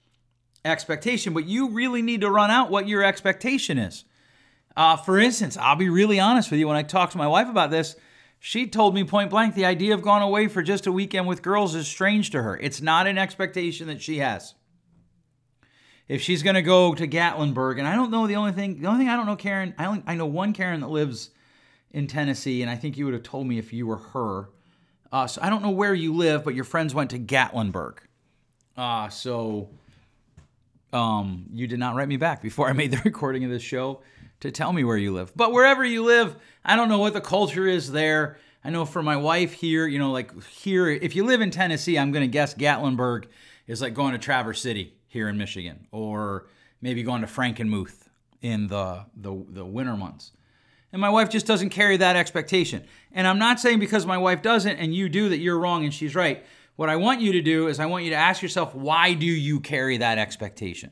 expectation, 0.64 1.32
but 1.32 1.44
you 1.44 1.70
really 1.70 2.02
need 2.02 2.22
to 2.22 2.30
run 2.30 2.50
out 2.50 2.70
what 2.70 2.88
your 2.88 3.04
expectation 3.04 3.78
is. 3.78 4.04
Uh, 4.76 4.96
for 4.96 5.18
instance, 5.18 5.56
I'll 5.56 5.76
be 5.76 5.88
really 5.88 6.18
honest 6.18 6.50
with 6.50 6.58
you. 6.58 6.66
When 6.66 6.76
I 6.76 6.82
talk 6.82 7.10
to 7.10 7.18
my 7.18 7.28
wife 7.28 7.48
about 7.48 7.70
this, 7.70 7.94
she 8.40 8.66
told 8.66 8.94
me 8.94 9.04
point 9.04 9.30
blank 9.30 9.54
the 9.54 9.64
idea 9.64 9.94
of 9.94 10.02
going 10.02 10.22
away 10.22 10.48
for 10.48 10.60
just 10.60 10.86
a 10.86 10.92
weekend 10.92 11.28
with 11.28 11.40
girls 11.40 11.74
is 11.76 11.86
strange 11.86 12.30
to 12.30 12.42
her. 12.42 12.56
It's 12.56 12.82
not 12.82 13.06
an 13.06 13.16
expectation 13.16 13.86
that 13.86 14.02
she 14.02 14.18
has. 14.18 14.54
If 16.08 16.22
she's 16.22 16.42
going 16.42 16.54
to 16.54 16.62
go 16.62 16.94
to 16.94 17.08
Gatlinburg, 17.08 17.78
and 17.78 17.88
I 17.88 17.96
don't 17.96 18.10
know 18.10 18.26
the 18.26 18.36
only 18.36 18.52
thing, 18.52 18.80
the 18.80 18.86
only 18.86 19.00
thing 19.00 19.08
I 19.08 19.16
don't 19.16 19.26
know, 19.26 19.36
Karen, 19.36 19.74
I, 19.76 19.86
only, 19.86 20.02
I 20.06 20.14
know 20.14 20.26
one 20.26 20.52
Karen 20.52 20.80
that 20.80 20.88
lives 20.88 21.30
in 21.90 22.06
Tennessee, 22.06 22.62
and 22.62 22.70
I 22.70 22.76
think 22.76 22.96
you 22.96 23.04
would 23.06 23.14
have 23.14 23.24
told 23.24 23.46
me 23.46 23.58
if 23.58 23.72
you 23.72 23.86
were 23.86 23.96
her. 23.96 24.50
Uh, 25.10 25.26
so 25.26 25.40
I 25.42 25.50
don't 25.50 25.62
know 25.62 25.70
where 25.70 25.94
you 25.94 26.14
live, 26.14 26.44
but 26.44 26.54
your 26.54 26.64
friends 26.64 26.94
went 26.94 27.10
to 27.10 27.18
Gatlinburg. 27.18 27.98
Uh, 28.76 29.08
so 29.08 29.70
um, 30.92 31.46
you 31.52 31.66
did 31.66 31.78
not 31.78 31.96
write 31.96 32.08
me 32.08 32.16
back 32.16 32.42
before 32.42 32.68
I 32.68 32.72
made 32.72 32.90
the 32.92 33.00
recording 33.04 33.44
of 33.44 33.50
this 33.50 33.62
show 33.62 34.02
to 34.40 34.50
tell 34.50 34.72
me 34.72 34.84
where 34.84 34.96
you 34.96 35.12
live. 35.12 35.32
But 35.34 35.52
wherever 35.52 35.84
you 35.84 36.04
live, 36.04 36.36
I 36.64 36.76
don't 36.76 36.88
know 36.88 36.98
what 36.98 37.14
the 37.14 37.20
culture 37.20 37.66
is 37.66 37.90
there. 37.90 38.38
I 38.62 38.70
know 38.70 38.84
for 38.84 39.02
my 39.02 39.16
wife 39.16 39.52
here, 39.52 39.86
you 39.86 39.98
know, 39.98 40.10
like 40.10 40.42
here, 40.44 40.88
if 40.88 41.16
you 41.16 41.24
live 41.24 41.40
in 41.40 41.50
Tennessee, 41.50 41.98
I'm 41.98 42.12
going 42.12 42.24
to 42.24 42.28
guess 42.28 42.54
Gatlinburg 42.54 43.26
is 43.66 43.80
like 43.80 43.94
going 43.94 44.12
to 44.12 44.18
Traverse 44.18 44.60
City 44.60 44.94
here 45.08 45.28
in 45.28 45.38
Michigan, 45.38 45.86
or 45.92 46.46
maybe 46.80 47.02
going 47.02 47.22
to 47.22 47.26
Frankenmuth 47.26 48.08
in 48.42 48.66
the, 48.68 49.04
the, 49.16 49.44
the 49.48 49.64
winter 49.64 49.96
months. 49.96 50.32
And 50.92 51.00
my 51.00 51.10
wife 51.10 51.30
just 51.30 51.46
doesn't 51.46 51.70
carry 51.70 51.96
that 51.96 52.16
expectation. 52.16 52.84
And 53.12 53.26
I'm 53.26 53.38
not 53.38 53.60
saying 53.60 53.80
because 53.80 54.06
my 54.06 54.18
wife 54.18 54.42
doesn't 54.42 54.76
and 54.76 54.94
you 54.94 55.08
do 55.08 55.28
that 55.28 55.38
you're 55.38 55.58
wrong 55.58 55.84
and 55.84 55.92
she's 55.92 56.14
right. 56.14 56.44
What 56.76 56.88
I 56.88 56.96
want 56.96 57.20
you 57.20 57.32
to 57.32 57.42
do 57.42 57.68
is 57.68 57.80
I 57.80 57.86
want 57.86 58.04
you 58.04 58.10
to 58.10 58.16
ask 58.16 58.42
yourself, 58.42 58.74
why 58.74 59.14
do 59.14 59.26
you 59.26 59.60
carry 59.60 59.96
that 59.98 60.18
expectation? 60.18 60.90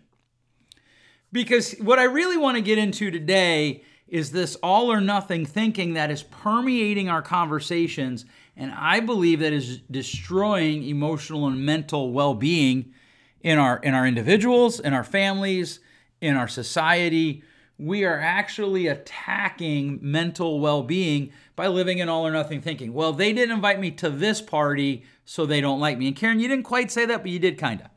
Because 1.32 1.72
what 1.78 1.98
I 1.98 2.04
really 2.04 2.36
want 2.36 2.56
to 2.56 2.62
get 2.62 2.78
into 2.78 3.10
today 3.10 3.82
is 4.08 4.32
this 4.32 4.56
all 4.56 4.90
or 4.90 5.00
nothing 5.00 5.46
thinking 5.46 5.94
that 5.94 6.10
is 6.10 6.22
permeating 6.22 7.08
our 7.08 7.22
conversations 7.22 8.24
and 8.56 8.72
I 8.72 9.00
believe 9.00 9.40
that 9.40 9.52
is 9.52 9.78
destroying 9.90 10.84
emotional 10.84 11.46
and 11.46 11.64
mental 11.64 12.12
well-being 12.12 12.94
in 13.44 13.58
our 13.58 13.76
in 13.78 13.94
our 13.94 14.04
individuals, 14.04 14.80
in 14.80 14.92
our 14.92 15.04
families, 15.04 15.78
in 16.20 16.34
our 16.34 16.48
society. 16.48 17.44
We 17.78 18.04
are 18.04 18.18
actually 18.18 18.86
attacking 18.86 19.98
mental 20.00 20.60
well-being 20.60 21.32
by 21.56 21.66
living 21.66 21.98
in 21.98 22.08
all 22.08 22.24
or 22.24 22.30
nothing 22.30 22.60
thinking. 22.60 22.92
Well, 22.92 23.12
they 23.12 23.32
didn't 23.32 23.54
invite 23.54 23.80
me 23.80 23.90
to 23.92 24.10
this 24.10 24.40
party, 24.40 25.04
so 25.24 25.44
they 25.44 25.60
don't 25.60 25.80
like 25.80 25.98
me. 25.98 26.08
And 26.08 26.16
Karen, 26.16 26.38
you 26.38 26.46
didn't 26.46 26.64
quite 26.64 26.92
say 26.92 27.04
that, 27.06 27.22
but 27.22 27.32
you 27.32 27.40
did 27.40 27.58
kind 27.58 27.80
of. 27.80 27.88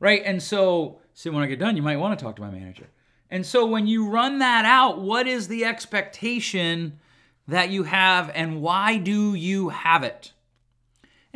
Right? 0.00 0.22
And 0.24 0.42
so 0.42 1.00
See, 1.18 1.30
when 1.30 1.42
I 1.42 1.48
get 1.48 1.58
done, 1.58 1.74
you 1.74 1.82
might 1.82 1.96
want 1.96 2.16
to 2.16 2.24
talk 2.24 2.36
to 2.36 2.42
my 2.42 2.50
manager. 2.52 2.86
And 3.28 3.44
so 3.44 3.66
when 3.66 3.88
you 3.88 4.08
run 4.08 4.38
that 4.38 4.64
out, 4.64 5.00
what 5.00 5.26
is 5.26 5.48
the 5.48 5.64
expectation 5.64 7.00
that 7.48 7.70
you 7.70 7.82
have 7.82 8.30
and 8.36 8.62
why 8.62 8.98
do 8.98 9.34
you 9.34 9.70
have 9.70 10.04
it? 10.04 10.30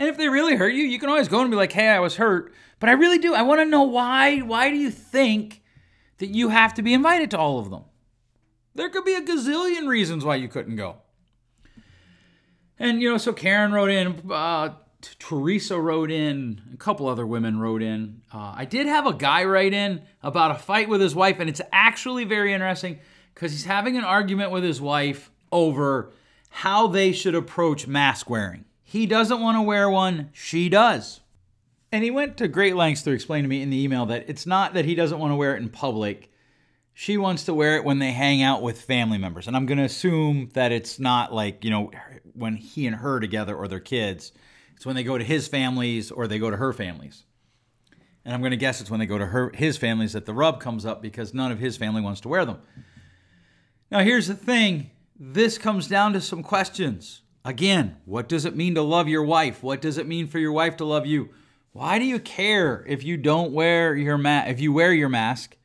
And 0.03 0.09
if 0.09 0.17
they 0.17 0.29
really 0.29 0.57
hurt 0.57 0.75
you, 0.75 0.83
you 0.83 0.99
can 0.99 1.09
always 1.09 1.29
go 1.29 1.43
and 1.43 1.49
be 1.49 1.57
like, 1.57 1.71
"Hey, 1.71 1.87
I 1.87 2.01
was 2.01 2.17
hurt." 2.17 2.53
But 2.81 2.89
I 2.89 2.95
really 2.95 3.19
do. 3.19 3.35
I 3.35 3.43
want 3.43 3.61
to 3.61 3.65
know 3.65 3.85
why 3.85 4.39
why 4.39 4.69
do 4.69 4.77
you 4.77 4.91
think 4.91 5.63
that 6.19 6.27
you 6.27 6.49
have 6.49 6.75
to 6.75 6.83
be 6.83 6.93
invited 6.93 7.31
to 7.31 7.39
all 7.39 7.61
of 7.61 7.71
them? 7.71 7.85
There 8.75 8.89
could 8.89 9.05
be 9.05 9.15
a 9.15 9.21
gazillion 9.21 9.87
reasons 9.87 10.25
why 10.25 10.35
you 10.35 10.49
couldn't 10.49 10.75
go. 10.75 10.97
And 12.81 13.01
you 13.01 13.13
know, 13.13 13.17
so 13.17 13.33
Karen 13.33 13.71
wrote 13.71 13.91
in, 13.91 14.29
uh, 14.29 14.71
Teresa 15.21 15.79
wrote 15.79 16.11
in, 16.11 16.61
a 16.75 16.77
couple 16.77 17.07
other 17.07 17.25
women 17.25 17.61
wrote 17.61 17.81
in. 17.81 18.23
Uh, 18.35 18.55
I 18.57 18.65
did 18.65 18.89
have 18.89 19.07
a 19.07 19.15
guy 19.15 19.45
write 19.45 19.73
in 19.73 20.03
about 20.21 20.51
a 20.51 20.57
fight 20.57 20.89
with 20.89 21.01
his 21.01 21.15
wife, 21.15 21.39
and 21.39 21.49
it's 21.49 21.61
actually 21.71 22.25
very 22.25 22.53
interesting 22.53 22.99
because 23.37 23.53
he's 23.53 23.67
having 23.67 23.97
an 23.97 24.03
argument 24.03 24.51
with 24.51 24.65
his 24.65 24.81
wife 24.81 25.31
over 25.53 26.11
how 26.51 26.89
they 26.89 27.13
should 27.13 27.37
approach 27.37 27.87
mask 27.87 28.29
wearing. 28.29 28.65
He 28.93 29.07
doesn't 29.07 29.41
want 29.41 29.57
to 29.57 29.63
wear 29.63 29.89
one, 29.89 30.29
she 30.33 30.69
does. 30.69 31.21
And 31.91 32.05
he 32.05 32.11
went 32.11 32.37
to 32.37 32.49
great 32.49 32.77
lengths 32.77 33.03
to 33.03 33.11
explain 33.11 33.43
to 33.43 33.49
me 33.49 33.63
in 33.63 33.71
the 33.71 33.83
email 33.83 34.05
that 34.07 34.27
it's 34.29 34.47
not 34.47 34.75
that 34.75 34.85
he 34.85 34.95
doesn't 34.95 35.19
want 35.19 35.31
to 35.31 35.37
wear 35.37 35.57
it 35.57 35.63
in 35.63 35.71
public. 35.71 36.31
She 36.93 37.17
wants 37.17 37.45
to 37.45 37.55
wear 37.55 37.77
it 37.77 37.85
when 37.85 38.01
they 38.01 38.13
hang 38.13 38.43
out 38.43 38.61
with 38.61 38.83
family 38.83 39.17
members. 39.17 39.47
And 39.47 39.57
I'm 39.57 39.65
going 39.65 39.79
to 39.79 39.85
assume 39.85 40.51
that 40.53 40.73
it's 40.73 40.99
not 40.99 41.33
like, 41.33 41.65
you 41.65 41.71
know, 41.71 41.91
when 42.35 42.57
he 42.57 42.87
and 42.87 42.97
her 42.97 43.19
together 43.19 43.57
or 43.57 43.67
their 43.67 43.81
kids 43.81 44.33
it's 44.83 44.87
when 44.87 44.97
they 44.97 45.05
go 45.05 45.17
to 45.17 45.23
his 45.23 45.47
families 45.47 46.11
or 46.11 46.27
they 46.27 46.41
go 46.41 46.51
to 46.51 46.57
her 46.57 46.73
families. 46.73 47.23
And 48.25 48.35
I'm 48.35 48.41
going 48.41 48.51
to 48.51 48.57
guess 48.57 48.81
it's 48.81 48.91
when 48.91 48.99
they 48.99 49.07
go 49.07 49.17
to 49.17 49.27
her 49.27 49.53
his 49.55 49.77
families 49.77 50.13
that 50.13 50.27
the 50.27 50.35
rub 50.35 50.59
comes 50.61 50.85
up 50.85 51.01
because 51.01 51.33
none 51.33 51.53
of 51.53 51.61
his 51.61 51.77
family 51.77 52.03
wants 52.03 52.21
to 52.23 52.29
wear 52.29 52.45
them. 52.45 52.59
Now 53.93 54.01
here's 54.01 54.27
the 54.27 54.35
thing, 54.35 54.91
this 55.17 55.57
comes 55.57 55.87
down 55.87 56.15
to 56.15 56.21
some 56.21 56.43
questions. 56.43 57.23
Again, 57.45 57.97
what 58.05 58.29
does 58.29 58.45
it 58.45 58.55
mean 58.55 58.75
to 58.77 58.83
love 58.83 59.09
your 59.09 59.25
wife? 59.25 59.63
What 59.63 59.81
does 59.81 59.99
it 59.99 60.07
mean 60.07 60.29
for 60.29 60.39
your 60.39 60.53
wife 60.53 60.77
to 60.77 60.85
love 60.85 61.07
you? 61.07 61.31
Why 61.73 61.99
do 61.99 62.05
you 62.05 62.21
care 62.21 62.85
if 62.87 63.03
you 63.03 63.17
don't 63.17 63.53
wear 63.53 63.97
your 63.97 64.19
ma- 64.19 64.45
if 64.47 64.61
you 64.61 64.73
wear 64.73 64.93
your 64.93 65.09
mask 65.09 65.57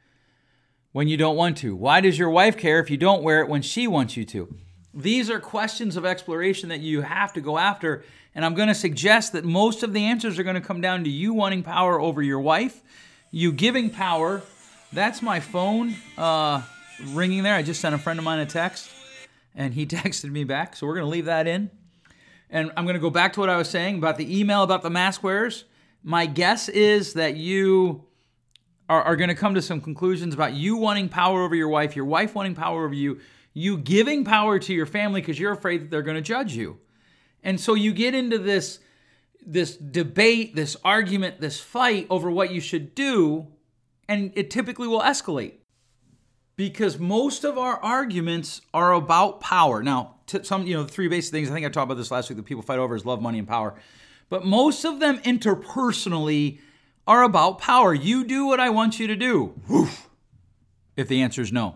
when 0.91 1.07
you 1.07 1.17
don't 1.17 1.35
want 1.35 1.57
to? 1.57 1.75
Why 1.75 2.01
does 2.01 2.17
your 2.17 2.29
wife 2.29 2.57
care 2.57 2.79
if 2.79 2.89
you 2.89 2.97
don't 2.97 3.21
wear 3.21 3.41
it 3.41 3.49
when 3.49 3.61
she 3.61 3.87
wants 3.87 4.17
you 4.17 4.25
to? 4.25 4.55
These 4.93 5.29
are 5.29 5.39
questions 5.39 5.95
of 5.95 6.05
exploration 6.05 6.69
that 6.69 6.79
you 6.79 7.01
have 7.01 7.33
to 7.33 7.41
go 7.41 7.59
after, 7.59 8.03
and 8.33 8.43
I'm 8.43 8.55
going 8.55 8.69
to 8.69 8.73
suggest 8.73 9.33
that 9.33 9.45
most 9.45 9.83
of 9.83 9.93
the 9.93 10.05
answers 10.05 10.39
are 10.39 10.43
going 10.43 10.55
to 10.55 10.61
come 10.61 10.81
down 10.81 11.03
to 11.03 11.09
you 11.09 11.33
wanting 11.33 11.61
power 11.61 12.01
over 12.01 12.23
your 12.23 12.39
wife, 12.39 12.81
you 13.29 13.51
giving 13.51 13.91
power. 13.91 14.41
That's 14.91 15.21
my 15.21 15.39
phone 15.39 15.93
uh, 16.17 16.63
ringing 17.09 17.43
there. 17.43 17.53
I 17.53 17.61
just 17.61 17.81
sent 17.81 17.93
a 17.93 17.99
friend 17.99 18.17
of 18.17 18.25
mine 18.25 18.39
a 18.39 18.47
text, 18.47 18.89
and 19.57 19.73
he 19.73 19.85
texted 19.87 20.31
me 20.31 20.45
back, 20.45 20.77
so 20.77 20.87
we're 20.87 20.93
going 20.93 21.05
to 21.05 21.11
leave 21.11 21.25
that 21.25 21.47
in. 21.47 21.69
And 22.49 22.71
I'm 22.77 22.85
going 22.85 22.95
to 22.95 23.01
go 23.01 23.09
back 23.09 23.33
to 23.33 23.41
what 23.41 23.49
I 23.49 23.57
was 23.57 23.69
saying 23.69 23.97
about 23.97 24.17
the 24.17 24.39
email 24.39 24.63
about 24.63 24.81
the 24.81 24.89
mask 24.89 25.21
wearers. 25.21 25.65
My 26.01 26.25
guess 26.25 26.69
is 26.69 27.13
that 27.13 27.35
you 27.35 28.05
are, 28.87 29.01
are 29.01 29.15
going 29.17 29.27
to 29.27 29.35
come 29.35 29.55
to 29.55 29.61
some 29.61 29.81
conclusions 29.81 30.33
about 30.33 30.53
you 30.53 30.77
wanting 30.77 31.09
power 31.09 31.43
over 31.43 31.55
your 31.55 31.67
wife, 31.67 31.93
your 31.93 32.05
wife 32.05 32.35
wanting 32.35 32.55
power 32.55 32.85
over 32.85 32.93
you, 32.93 33.19
you 33.53 33.77
giving 33.77 34.23
power 34.23 34.59
to 34.59 34.73
your 34.73 34.85
family 34.85 35.19
because 35.19 35.37
you're 35.37 35.51
afraid 35.51 35.81
that 35.81 35.91
they're 35.91 36.01
going 36.01 36.15
to 36.15 36.21
judge 36.21 36.53
you. 36.53 36.79
And 37.43 37.59
so 37.59 37.73
you 37.73 37.91
get 37.91 38.15
into 38.15 38.37
this 38.37 38.79
this 39.49 39.77
debate, 39.77 40.55
this 40.55 40.75
argument, 40.83 41.39
this 41.39 41.57
fight 41.57 42.05
over 42.09 42.29
what 42.29 42.51
you 42.51 42.59
should 42.59 42.93
do, 42.93 43.47
and 44.09 44.33
it 44.35 44.51
typically 44.51 44.89
will 44.89 44.99
escalate. 44.99 45.53
Because 46.57 46.99
most 46.99 47.45
of 47.45 47.57
our 47.57 47.77
arguments 47.77 48.61
are 48.73 48.91
about 48.91 49.39
power. 49.39 49.81
Now, 49.81 50.15
some, 50.41 50.67
you 50.67 50.75
know, 50.75 50.83
the 50.83 50.91
three 50.91 51.07
basic 51.07 51.31
things, 51.31 51.49
I 51.49 51.53
think 51.53 51.65
I 51.65 51.69
talked 51.69 51.85
about 51.85 51.97
this 51.97 52.11
last 52.11 52.29
week 52.29 52.37
that 52.37 52.43
people 52.43 52.63
fight 52.63 52.79
over 52.79 52.95
is 52.95 53.05
love, 53.05 53.21
money, 53.21 53.39
and 53.39 53.47
power. 53.47 53.75
But 54.29 54.43
most 54.43 54.83
of 54.83 54.99
them 54.99 55.19
interpersonally 55.19 56.59
are 57.07 57.23
about 57.23 57.59
power. 57.59 57.93
You 57.93 58.25
do 58.25 58.45
what 58.45 58.59
I 58.59 58.69
want 58.69 58.99
you 58.99 59.07
to 59.07 59.15
do. 59.15 59.53
Woof. 59.69 60.09
If 60.97 61.07
the 61.07 61.21
answer 61.21 61.41
is 61.41 61.53
no. 61.53 61.75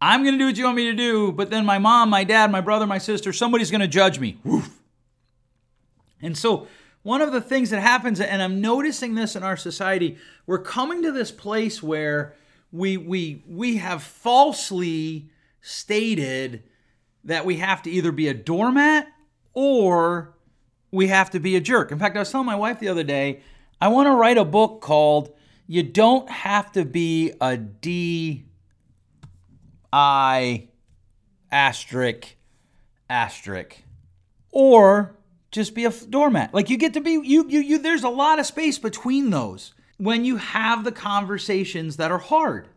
I'm 0.00 0.22
going 0.22 0.34
to 0.34 0.38
do 0.38 0.46
what 0.46 0.56
you 0.56 0.64
want 0.64 0.76
me 0.76 0.84
to 0.84 0.94
do, 0.94 1.32
but 1.32 1.50
then 1.50 1.66
my 1.66 1.78
mom, 1.78 2.10
my 2.10 2.24
dad, 2.24 2.50
my 2.50 2.60
brother, 2.60 2.86
my 2.86 2.98
sister, 2.98 3.32
somebody's 3.32 3.70
going 3.70 3.80
to 3.80 3.88
judge 3.88 4.18
me. 4.18 4.38
Woof. 4.44 4.70
And 6.22 6.38
so, 6.38 6.68
one 7.02 7.20
of 7.20 7.32
the 7.32 7.40
things 7.40 7.70
that 7.70 7.80
happens, 7.80 8.20
and 8.20 8.42
I'm 8.42 8.60
noticing 8.62 9.14
this 9.14 9.36
in 9.36 9.42
our 9.42 9.58
society, 9.58 10.16
we're 10.46 10.58
coming 10.58 11.02
to 11.02 11.12
this 11.12 11.30
place 11.30 11.82
where 11.82 12.34
we 12.74 12.96
we 12.96 13.44
we 13.46 13.76
have 13.76 14.02
falsely 14.02 15.30
stated 15.60 16.64
that 17.22 17.46
we 17.46 17.58
have 17.58 17.80
to 17.82 17.90
either 17.90 18.10
be 18.10 18.26
a 18.26 18.34
doormat 18.34 19.06
or 19.52 20.34
we 20.90 21.06
have 21.06 21.30
to 21.30 21.38
be 21.38 21.54
a 21.54 21.60
jerk. 21.60 21.92
In 21.92 22.00
fact, 22.00 22.16
I 22.16 22.18
was 22.18 22.32
telling 22.32 22.46
my 22.46 22.56
wife 22.56 22.80
the 22.80 22.88
other 22.88 23.04
day, 23.04 23.42
I 23.80 23.88
want 23.88 24.08
to 24.08 24.12
write 24.12 24.38
a 24.38 24.44
book 24.44 24.80
called 24.80 25.32
You 25.68 25.84
Don't 25.84 26.28
Have 26.28 26.72
to 26.72 26.84
Be 26.84 27.32
a 27.40 27.56
D 27.56 28.44
I 29.92 30.68
asterisk 31.52 32.34
asterisk 33.08 33.82
or 34.50 35.16
just 35.52 35.76
be 35.76 35.84
a 35.84 35.90
doormat. 35.90 36.52
Like 36.52 36.70
you 36.70 36.76
get 36.76 36.94
to 36.94 37.00
be 37.00 37.12
you 37.12 37.46
you 37.48 37.60
you 37.60 37.78
there's 37.78 38.02
a 38.02 38.08
lot 38.08 38.40
of 38.40 38.46
space 38.46 38.80
between 38.80 39.30
those 39.30 39.73
when 39.98 40.24
you 40.24 40.36
have 40.36 40.84
the 40.84 40.92
conversations 40.92 41.96
that 41.96 42.10
are 42.10 42.18
hard. 42.18 42.68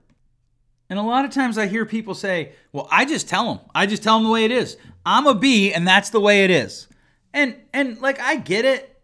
And 0.89 0.97
a 0.97 1.03
lot 1.03 1.25
of 1.25 1.31
times 1.31 1.57
I 1.57 1.67
hear 1.67 1.86
people 1.86 2.13
say, 2.13 2.53
"Well, 2.71 2.88
I 2.91 3.05
just 3.05 3.27
tell 3.27 3.53
them. 3.53 3.65
I 3.75 3.86
just 3.86 4.03
tell 4.03 4.17
them 4.17 4.24
the 4.24 4.31
way 4.31 4.45
it 4.45 4.51
is. 4.51 4.77
I'm 5.05 5.27
a 5.27 5.36
B 5.36 5.74
and 5.74 5.88
that's 5.88 6.09
the 6.09 6.21
way 6.21 6.43
it 6.43 6.51
is." 6.51 6.88
And 7.33 7.55
and 7.74 8.00
like 8.00 8.19
I 8.19 8.36
get 8.38 8.65
it. 8.65 9.01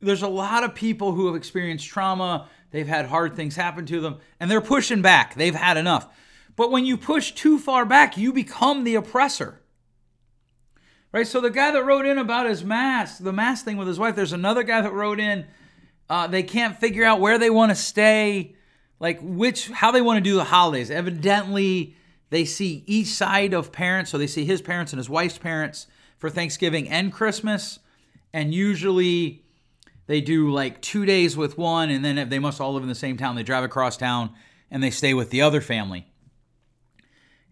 There's 0.00 0.22
a 0.22 0.28
lot 0.28 0.64
of 0.64 0.74
people 0.74 1.12
who 1.12 1.26
have 1.26 1.36
experienced 1.36 1.86
trauma, 1.86 2.48
they've 2.70 2.86
had 2.86 3.06
hard 3.06 3.34
things 3.34 3.56
happen 3.56 3.84
to 3.86 4.00
them, 4.00 4.18
and 4.38 4.50
they're 4.50 4.60
pushing 4.60 5.02
back. 5.02 5.34
They've 5.34 5.54
had 5.54 5.76
enough. 5.76 6.08
But 6.54 6.70
when 6.70 6.84
you 6.84 6.96
push 6.96 7.32
too 7.32 7.58
far 7.58 7.84
back, 7.84 8.16
you 8.16 8.32
become 8.32 8.84
the 8.84 8.96
oppressor. 8.96 9.60
Right? 11.12 11.26
So 11.26 11.40
the 11.40 11.50
guy 11.50 11.70
that 11.70 11.84
wrote 11.84 12.04
in 12.04 12.18
about 12.18 12.46
his 12.46 12.64
mask, 12.64 13.18
the 13.18 13.32
mask 13.32 13.64
thing 13.64 13.76
with 13.76 13.88
his 13.88 13.98
wife, 13.98 14.14
there's 14.14 14.32
another 14.32 14.62
guy 14.62 14.80
that 14.80 14.92
wrote 14.92 15.20
in 15.20 15.46
uh, 16.10 16.26
they 16.26 16.42
can't 16.42 16.78
figure 16.78 17.04
out 17.04 17.20
where 17.20 17.38
they 17.38 17.50
want 17.50 17.70
to 17.70 17.76
stay, 17.76 18.54
like 19.00 19.18
which 19.22 19.68
how 19.68 19.90
they 19.90 20.00
want 20.00 20.16
to 20.16 20.30
do 20.30 20.36
the 20.36 20.44
holidays. 20.44 20.90
Evidently, 20.90 21.96
they 22.30 22.44
see 22.44 22.82
each 22.86 23.08
side 23.08 23.54
of 23.54 23.72
parents, 23.72 24.10
so 24.10 24.18
they 24.18 24.26
see 24.26 24.44
his 24.44 24.62
parents 24.62 24.92
and 24.92 24.98
his 24.98 25.08
wife's 25.08 25.38
parents 25.38 25.86
for 26.18 26.30
Thanksgiving 26.30 26.88
and 26.88 27.12
Christmas. 27.12 27.78
And 28.32 28.52
usually 28.52 29.44
they 30.06 30.20
do 30.20 30.50
like 30.50 30.80
two 30.82 31.04
days 31.04 31.36
with 31.36 31.56
one, 31.56 31.90
and 31.90 32.04
then 32.04 32.28
they 32.28 32.38
must 32.38 32.60
all 32.60 32.74
live 32.74 32.82
in 32.82 32.88
the 32.88 32.94
same 32.94 33.16
town. 33.16 33.36
They 33.36 33.42
drive 33.42 33.64
across 33.64 33.96
town 33.96 34.30
and 34.70 34.82
they 34.82 34.90
stay 34.90 35.14
with 35.14 35.30
the 35.30 35.42
other 35.42 35.60
family. 35.60 36.06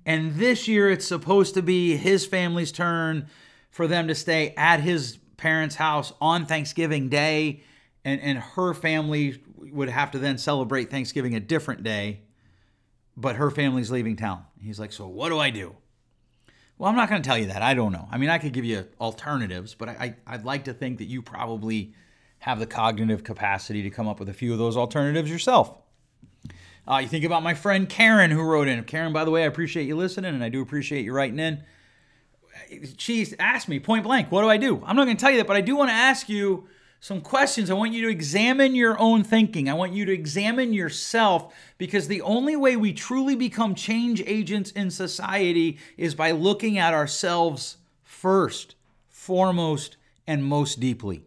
And 0.05 0.37
this 0.37 0.69
year 0.69 0.91
it's 0.91 1.07
supposed 1.07 1.55
to 1.55 1.63
be 1.63 1.97
his 1.97 2.27
family's 2.27 2.71
turn 2.73 3.29
for 3.71 3.87
them 3.87 4.09
to 4.09 4.15
stay 4.15 4.55
at 4.57 4.81
his 4.81 5.19
parents' 5.37 5.75
house 5.75 6.13
on 6.21 6.47
Thanksgiving 6.47 7.09
Day. 7.09 7.63
And, 8.07 8.21
and 8.21 8.39
her 8.39 8.73
family 8.73 9.43
would 9.59 9.89
have 9.89 10.13
to 10.13 10.21
then 10.21 10.39
celebrate 10.39 10.91
Thanksgiving 10.91 11.35
a 11.35 11.41
different 11.41 11.83
day, 11.83 12.21
but 13.17 13.35
her 13.35 13.51
family's 13.51 13.91
leaving 13.91 14.15
town. 14.15 14.45
He's 14.63 14.79
like, 14.79 14.93
So 14.93 15.09
what 15.09 15.31
do 15.31 15.41
I 15.41 15.51
do? 15.51 15.75
Well, 16.79 16.89
I'm 16.89 16.95
not 16.95 17.09
going 17.09 17.21
to 17.21 17.27
tell 17.27 17.37
you 17.37 17.47
that. 17.47 17.63
I 17.63 17.75
don't 17.75 17.91
know. 17.91 18.07
I 18.13 18.19
mean, 18.19 18.31
I 18.31 18.39
could 18.39 18.53
give 18.53 18.65
you 18.65 18.87
alternatives, 19.01 19.75
but 19.75 19.89
I, 19.89 20.15
I, 20.25 20.37
would 20.37 20.45
like 20.45 20.65
to 20.67 20.75
think 20.75 20.99
that 20.99 21.07
you 21.07 21.21
probably 21.21 21.95
have 22.41 22.61
the 22.61 22.67
cognitive 22.67 23.25
capacity 23.25 23.83
to 23.83 23.91
come 23.91 24.07
up 24.07 24.21
with 24.21 24.29
a 24.29 24.35
few 24.35 24.53
of 24.53 24.59
those 24.59 24.77
alternatives 24.77 25.29
yourself. 25.29 25.77
Uh, 26.87 26.99
you 26.99 27.09
think 27.09 27.25
about 27.25 27.43
my 27.43 27.55
friend 27.55 27.89
Karen 27.89 28.31
who 28.31 28.43
wrote 28.43 28.69
in. 28.69 28.85
Karen, 28.85 29.13
by 29.13 29.25
the 29.25 29.33
way, 29.33 29.43
I 29.43 29.47
appreciate 29.47 29.89
you 29.89 29.97
listening 29.97 30.33
and 30.33 30.45
I 30.45 30.49
do 30.49 30.63
appreciate 30.63 31.05
you 31.05 31.13
writing 31.13 31.41
in. 31.41 31.65
She 32.99 33.27
asked 33.41 33.69
me 33.69 33.81
point 33.81 34.05
blank, 34.05 34.31
what 34.31 34.43
do 34.43 34.49
I 34.49 34.59
do? 34.59 34.83
I'm 34.87 34.95
not 34.95 35.07
going 35.07 35.17
to 35.17 35.21
tell 35.21 35.33
you 35.33 35.39
that, 35.39 35.49
but 35.49 35.57
I 35.57 35.63
do 35.63 35.75
want 35.75 35.89
to 35.89 35.95
ask 35.95 36.29
you 36.29 36.69
some 37.01 37.21
questions. 37.21 37.71
I 37.71 37.75
want 37.75 37.93
you 37.93 38.03
to 38.03 38.11
examine 38.11 38.75
your 38.75 38.99
own 38.99 39.23
thinking. 39.23 39.69
I 39.69 39.75
want 39.75 39.93
you 39.93 40.05
to 40.07 40.13
examine 40.13 40.73
yourself 40.73 41.55
because 41.79 42.09
the 42.09 42.23
only 42.23 42.57
way 42.57 42.77
we 42.77 42.93
truly 42.93 43.37
become 43.37 43.75
change 43.75 44.23
agents 44.27 44.71
in 44.73 44.91
society 44.91 45.79
is 45.97 46.15
by 46.15 46.31
looking 46.31 46.79
at 46.79 46.95
ourselves 46.95 47.77
first, 48.03 48.75
foremost, 49.09 49.97
and 50.27 50.45
most 50.45 50.81
deeply. 50.81 51.23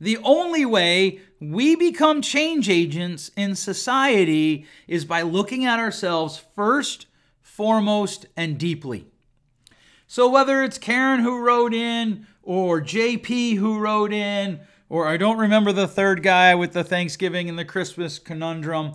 The 0.00 0.18
only 0.18 0.64
way 0.64 1.20
we 1.40 1.74
become 1.74 2.22
change 2.22 2.68
agents 2.68 3.30
in 3.36 3.56
society 3.56 4.64
is 4.86 5.04
by 5.04 5.22
looking 5.22 5.64
at 5.64 5.80
ourselves 5.80 6.38
first, 6.54 7.06
foremost, 7.40 8.26
and 8.36 8.58
deeply. 8.58 9.06
So, 10.06 10.28
whether 10.28 10.62
it's 10.62 10.78
Karen 10.78 11.20
who 11.20 11.44
wrote 11.44 11.74
in, 11.74 12.26
or 12.48 12.80
JP 12.80 13.58
who 13.58 13.78
wrote 13.78 14.10
in, 14.10 14.60
or 14.88 15.06
I 15.06 15.18
don't 15.18 15.36
remember 15.36 15.70
the 15.70 15.86
third 15.86 16.22
guy 16.22 16.54
with 16.54 16.72
the 16.72 16.82
Thanksgiving 16.82 17.50
and 17.50 17.58
the 17.58 17.64
Christmas 17.66 18.18
conundrum. 18.18 18.94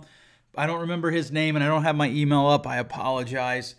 I 0.56 0.66
don't 0.66 0.80
remember 0.80 1.12
his 1.12 1.30
name 1.30 1.54
and 1.54 1.64
I 1.64 1.68
don't 1.68 1.84
have 1.84 1.94
my 1.94 2.08
email 2.08 2.48
up. 2.48 2.66
I 2.66 2.78
apologize. 2.78 3.76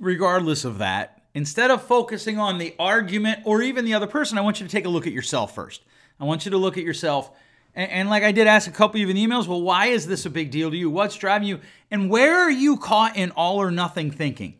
Regardless 0.00 0.64
of 0.64 0.78
that, 0.78 1.20
instead 1.34 1.70
of 1.70 1.82
focusing 1.82 2.38
on 2.38 2.56
the 2.56 2.74
argument 2.78 3.40
or 3.44 3.60
even 3.60 3.84
the 3.84 3.92
other 3.92 4.06
person, 4.06 4.38
I 4.38 4.40
want 4.40 4.60
you 4.60 4.66
to 4.66 4.72
take 4.72 4.86
a 4.86 4.88
look 4.88 5.06
at 5.06 5.12
yourself 5.12 5.54
first. 5.54 5.82
I 6.18 6.24
want 6.24 6.46
you 6.46 6.50
to 6.52 6.58
look 6.58 6.78
at 6.78 6.84
yourself. 6.84 7.32
And, 7.74 7.90
and 7.90 8.08
like 8.08 8.22
I 8.22 8.32
did 8.32 8.46
ask 8.46 8.66
a 8.66 8.72
couple 8.72 8.98
of 8.98 9.06
you 9.06 9.10
in 9.10 9.18
emails, 9.18 9.46
well, 9.46 9.60
why 9.60 9.88
is 9.88 10.06
this 10.06 10.24
a 10.24 10.30
big 10.30 10.50
deal 10.50 10.70
to 10.70 10.76
you? 10.76 10.88
What's 10.88 11.16
driving 11.16 11.48
you? 11.48 11.60
And 11.90 12.08
where 12.08 12.38
are 12.38 12.50
you 12.50 12.78
caught 12.78 13.14
in 13.18 13.30
all 13.32 13.60
or 13.60 13.70
nothing 13.70 14.10
thinking? 14.10 14.54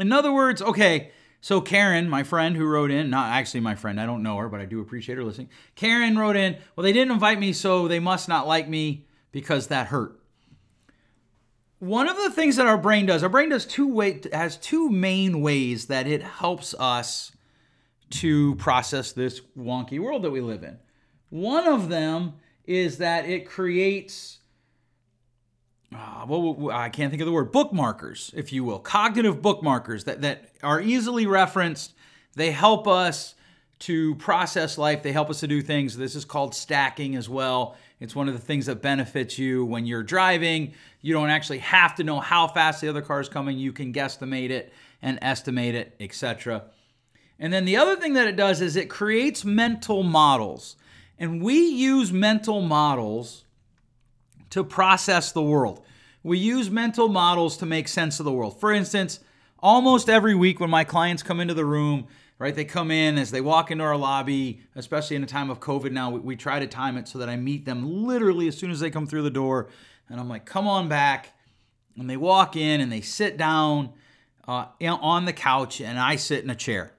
In 0.00 0.10
other 0.10 0.32
words, 0.32 0.60
okay, 0.60 1.12
so 1.40 1.60
Karen, 1.60 2.08
my 2.08 2.22
friend 2.22 2.56
who 2.56 2.66
wrote 2.66 2.90
in, 2.90 3.08
not 3.08 3.30
actually 3.30 3.60
my 3.60 3.74
friend, 3.74 4.00
I 4.00 4.06
don't 4.06 4.22
know 4.22 4.36
her, 4.36 4.48
but 4.48 4.60
I 4.60 4.66
do 4.66 4.80
appreciate 4.80 5.16
her 5.16 5.24
listening. 5.24 5.48
Karen 5.74 6.18
wrote 6.18 6.36
in, 6.36 6.58
well, 6.76 6.84
they 6.84 6.92
didn't 6.92 7.12
invite 7.12 7.40
me, 7.40 7.52
so 7.52 7.88
they 7.88 7.98
must 7.98 8.28
not 8.28 8.46
like 8.46 8.68
me 8.68 9.06
because 9.32 9.68
that 9.68 9.86
hurt. 9.86 10.20
One 11.78 12.08
of 12.08 12.16
the 12.18 12.30
things 12.30 12.56
that 12.56 12.66
our 12.66 12.76
brain 12.76 13.06
does, 13.06 13.22
our 13.22 13.30
brain 13.30 13.48
does 13.48 13.64
two 13.64 13.88
way, 13.88 14.20
has 14.34 14.58
two 14.58 14.90
main 14.90 15.40
ways 15.40 15.86
that 15.86 16.06
it 16.06 16.22
helps 16.22 16.74
us 16.78 17.32
to 18.10 18.54
process 18.56 19.12
this 19.12 19.40
wonky 19.56 19.98
world 19.98 20.22
that 20.22 20.30
we 20.30 20.42
live 20.42 20.62
in. 20.62 20.78
One 21.30 21.66
of 21.66 21.88
them 21.88 22.34
is 22.66 22.98
that 22.98 23.24
it 23.24 23.48
creates 23.48 24.39
uh, 25.94 26.24
well, 26.28 26.70
I 26.70 26.88
can't 26.88 27.10
think 27.10 27.20
of 27.20 27.26
the 27.26 27.32
word 27.32 27.52
bookmarkers, 27.52 28.32
if 28.34 28.52
you 28.52 28.62
will, 28.64 28.78
cognitive 28.78 29.40
bookmarkers 29.42 30.04
that, 30.04 30.22
that 30.22 30.50
are 30.62 30.80
easily 30.80 31.26
referenced. 31.26 31.94
They 32.34 32.52
help 32.52 32.86
us 32.86 33.34
to 33.80 34.14
process 34.16 34.76
life, 34.76 35.02
they 35.02 35.12
help 35.12 35.30
us 35.30 35.40
to 35.40 35.46
do 35.46 35.62
things. 35.62 35.96
This 35.96 36.14
is 36.14 36.24
called 36.24 36.54
stacking 36.54 37.16
as 37.16 37.28
well. 37.28 37.76
It's 37.98 38.14
one 38.14 38.28
of 38.28 38.34
the 38.34 38.40
things 38.40 38.66
that 38.66 38.82
benefits 38.82 39.38
you 39.38 39.64
when 39.64 39.86
you're 39.86 40.02
driving. 40.02 40.74
You 41.00 41.14
don't 41.14 41.30
actually 41.30 41.58
have 41.58 41.94
to 41.96 42.04
know 42.04 42.20
how 42.20 42.46
fast 42.46 42.82
the 42.82 42.88
other 42.88 43.02
car 43.02 43.20
is 43.20 43.28
coming, 43.28 43.58
you 43.58 43.72
can 43.72 43.92
guesstimate 43.92 44.50
it. 44.50 44.72
and 45.02 45.18
estimate 45.22 45.74
it, 45.74 45.96
etc. 45.98 46.64
And 47.38 47.52
then 47.52 47.64
the 47.64 47.76
other 47.76 47.96
thing 47.96 48.12
that 48.14 48.26
it 48.26 48.36
does 48.36 48.60
is 48.60 48.76
it 48.76 48.90
creates 48.90 49.44
mental 49.44 50.02
models. 50.02 50.76
And 51.18 51.42
we 51.42 51.58
use 51.58 52.12
mental 52.12 52.60
models 52.60 53.44
to 54.50 54.64
process 54.64 55.32
the 55.32 55.42
world. 55.42 55.84
We 56.22 56.38
use 56.38 56.70
mental 56.70 57.08
models 57.08 57.56
to 57.58 57.66
make 57.66 57.88
sense 57.88 58.20
of 58.20 58.24
the 58.24 58.32
world. 58.32 58.60
For 58.60 58.72
instance, 58.72 59.20
almost 59.58 60.08
every 60.08 60.34
week 60.34 60.60
when 60.60 60.70
my 60.70 60.84
clients 60.84 61.22
come 61.22 61.40
into 61.40 61.54
the 61.54 61.64
room, 61.64 62.08
right, 62.38 62.54
they 62.54 62.64
come 62.64 62.90
in 62.90 63.16
as 63.16 63.30
they 63.30 63.40
walk 63.40 63.70
into 63.70 63.84
our 63.84 63.96
lobby, 63.96 64.60
especially 64.74 65.16
in 65.16 65.22
a 65.22 65.26
time 65.26 65.50
of 65.50 65.60
COVID 65.60 65.92
now, 65.92 66.10
we, 66.10 66.20
we 66.20 66.36
try 66.36 66.58
to 66.58 66.66
time 66.66 66.96
it 66.96 67.08
so 67.08 67.18
that 67.18 67.28
I 67.28 67.36
meet 67.36 67.64
them 67.64 68.06
literally 68.06 68.48
as 68.48 68.58
soon 68.58 68.70
as 68.70 68.80
they 68.80 68.90
come 68.90 69.06
through 69.06 69.22
the 69.22 69.30
door. 69.30 69.68
And 70.08 70.20
I'm 70.20 70.28
like, 70.28 70.44
come 70.44 70.66
on 70.66 70.88
back. 70.88 71.32
And 71.96 72.08
they 72.08 72.16
walk 72.16 72.56
in 72.56 72.80
and 72.80 72.90
they 72.92 73.00
sit 73.00 73.36
down 73.36 73.92
uh, 74.48 74.66
on 74.80 75.26
the 75.26 75.32
couch, 75.32 75.80
and 75.80 75.98
I 75.98 76.16
sit 76.16 76.42
in 76.42 76.50
a 76.50 76.54
chair. 76.56 76.92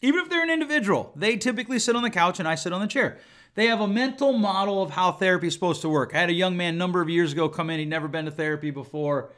Even 0.00 0.20
if 0.20 0.28
they're 0.28 0.42
an 0.42 0.50
individual, 0.50 1.12
they 1.16 1.36
typically 1.36 1.78
sit 1.78 1.96
on 1.96 2.02
the 2.02 2.10
couch 2.10 2.38
and 2.38 2.46
I 2.46 2.54
sit 2.54 2.72
on 2.72 2.80
the 2.80 2.86
chair. 2.86 3.18
They 3.54 3.66
have 3.66 3.80
a 3.80 3.86
mental 3.86 4.32
model 4.32 4.82
of 4.82 4.90
how 4.90 5.12
therapy 5.12 5.46
is 5.46 5.54
supposed 5.54 5.82
to 5.82 5.88
work. 5.88 6.14
I 6.14 6.18
had 6.18 6.30
a 6.30 6.34
young 6.34 6.56
man 6.56 6.74
a 6.74 6.76
number 6.76 7.00
of 7.00 7.08
years 7.08 7.32
ago 7.32 7.48
come 7.48 7.70
in, 7.70 7.78
he'd 7.78 7.88
never 7.88 8.08
been 8.08 8.24
to 8.24 8.30
therapy 8.30 8.70
before. 8.70 9.30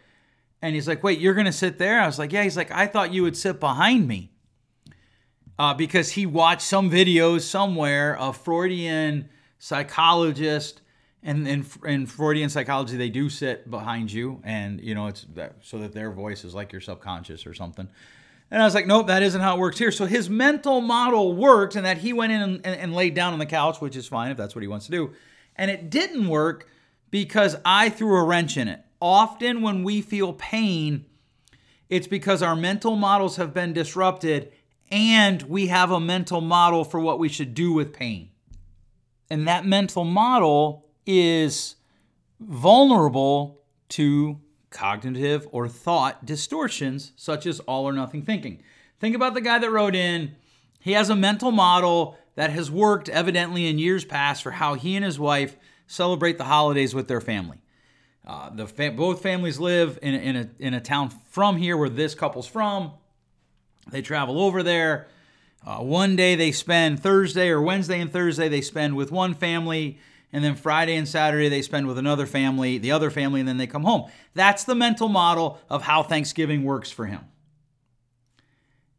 And 0.63 0.75
he's 0.75 0.89
like, 0.89 1.03
Wait, 1.03 1.19
you're 1.19 1.35
going 1.35 1.47
to 1.47 1.53
sit 1.53 1.79
there? 1.79 2.01
I 2.01 2.07
was 2.07 2.19
like, 2.19 2.33
Yeah. 2.33 2.43
He's 2.43 2.57
like, 2.57 2.71
I 2.71 2.87
thought 2.87 3.13
you 3.13 3.23
would 3.23 3.37
sit 3.37 3.61
behind 3.61 4.09
me. 4.09 4.31
Uh, 5.59 5.73
because 5.73 6.13
he 6.13 6.27
watched 6.27 6.63
some 6.63 6.91
videos 6.91 7.41
somewhere 7.43 8.19
of 8.19 8.37
Freudian 8.37 9.29
psychologist. 9.59 10.83
And 11.23 11.49
in, 11.49 11.67
in 11.85 12.07
Freudian 12.07 12.51
psychology, 12.51 12.97
they 12.97 13.09
do 13.09 13.29
sit 13.29 13.69
behind 13.71 14.13
you, 14.13 14.41
and 14.45 14.81
you 14.81 14.95
know 14.95 15.09
it's 15.09 15.27
that, 15.35 15.57
so 15.61 15.79
that 15.79 15.93
their 15.93 16.13
voice 16.13 16.45
is 16.45 16.55
like 16.55 16.71
your 16.71 16.81
subconscious 16.81 17.47
or 17.47 17.55
something. 17.55 17.89
And 18.51 18.63
I 18.63 18.65
was 18.65 18.75
like, 18.75 18.87
nope, 18.87 19.09
that 19.09 19.23
isn't 19.23 19.41
how 19.41 19.57
it 19.57 19.61
works 19.61 19.79
here. 19.79 19.91
So 19.91 20.07
his 20.07 20.31
mental 20.31 20.81
model 20.81 21.35
worked, 21.35 21.75
and 21.75 21.85
that 21.85 21.99
he 21.99 22.13
went 22.13 22.33
in 22.33 22.43
and, 22.43 22.67
and, 22.67 22.95
laid 22.95 23.15
down 23.15 23.33
on 23.33 23.39
the 23.41 23.47
couch, 23.47 23.81
which 23.81 23.97
is 23.97 24.07
fine 24.07 24.31
if 24.31 24.37
that's 24.37 24.55
what 24.55 24.63
he 24.63 24.69
wants 24.69 24.87
to 24.87 24.93
do. 24.93 25.13
And 25.57 25.71
it 25.71 25.91
didn't 25.91 26.29
work 26.29 26.69
because 27.11 27.57
I 27.65 27.89
threw 27.89 28.17
a 28.17 28.25
wrench 28.25 28.57
in 28.57 28.69
it. 28.69 28.85
Often 29.01 29.63
when 29.63 29.83
we 29.83 30.01
feel 30.01 30.33
pain, 30.33 31.07
it's 31.89 32.07
because 32.07 32.43
our 32.43 32.57
mental 32.57 32.97
models 32.97 33.37
have 33.37 33.53
been 33.53 33.73
disrupted 33.73 34.53
and 34.91 35.43
we 35.43 35.67
have 35.67 35.91
a 35.91 36.01
mental 36.01 36.41
model 36.41 36.85
for 36.85 37.01
what 37.01 37.19
we 37.19 37.29
should 37.29 37.55
do 37.55 37.73
with 37.73 37.93
pain. 37.93 38.31
And 39.29 39.49
that 39.49 39.67
mental 39.67 40.05
model 40.05 40.87
is 41.05 41.77
vulnerable 42.41 43.61
to 43.91 44.41
cognitive 44.77 45.49
or 45.51 45.69
thought 45.69 46.27
distortions, 46.27 47.13
such 47.17 47.47
as 47.47 47.61
all 47.61 47.89
or 47.89 47.93
nothing 47.93 48.23
thinking. 48.23 48.63
Think 49.01 49.17
about 49.17 49.35
the 49.35 49.41
guy 49.41 49.59
that 49.59 49.71
wrote 49.71 49.95
in. 49.95 50.37
He 50.81 50.93
has 50.93 51.11
a 51.11 51.17
mental 51.17 51.51
model 51.51 52.17
that 52.35 52.51
has 52.51 52.71
worked 52.71 53.09
evidently 53.09 53.67
in 53.67 53.79
years 53.79 54.05
past 54.05 54.43
for 54.43 54.53
how 54.53 54.75
he 54.75 54.95
and 54.95 55.05
his 55.05 55.19
wife 55.19 55.57
celebrate 55.87 56.39
the 56.39 56.45
holidays 56.45 56.95
with 56.95 57.09
their 57.09 57.21
family. 57.21 57.59
Uh, 58.27 58.51
the 58.51 58.67
fa- 58.67 58.91
both 58.91 59.23
families 59.23 59.59
live 59.59 59.99
in, 60.03 60.15
in, 60.15 60.37
a, 60.37 60.51
in 60.59 60.75
a 60.75 60.81
town 60.81 61.11
from 61.31 61.57
here 61.57 61.77
where 61.77 61.89
this 61.89 62.15
couple's 62.15 62.47
from. 62.47 62.93
They 63.91 64.03
travel 64.03 64.41
over 64.41 64.63
there. 64.63 65.09
Uh, 65.65 65.79
one 65.79 66.17
day 66.17 66.35
they 66.35 66.53
spend 66.53 67.01
Thursday 67.01 67.49
or 67.49 67.63
Wednesday 67.63 68.01
and 68.01 68.13
Thursday 68.13 68.49
they 68.49 68.61
spend 68.61 68.97
with 68.97 69.11
one 69.11 69.35
family 69.35 69.99
and 70.37 70.45
then 70.45 70.55
Friday 70.55 70.97
and 70.97 71.09
Saturday 71.09 71.49
they 71.49 71.63
spend 71.63 71.87
with 71.87 71.97
another 71.97 72.27
family, 72.27 72.77
the 72.77 72.93
other 72.93 73.11
family, 73.11 73.41
and 73.41 73.49
then 73.49 73.57
they 73.57 73.67
come 73.67 73.85
home. 73.85 74.11
That's 74.35 74.65
the 74.65 74.75
mental 74.75 75.09
model 75.09 75.59
of 75.71 75.81
how 75.81 76.03
Thanksgiving 76.03 76.63
works 76.63 76.91
for 76.91 77.07
him. 77.07 77.21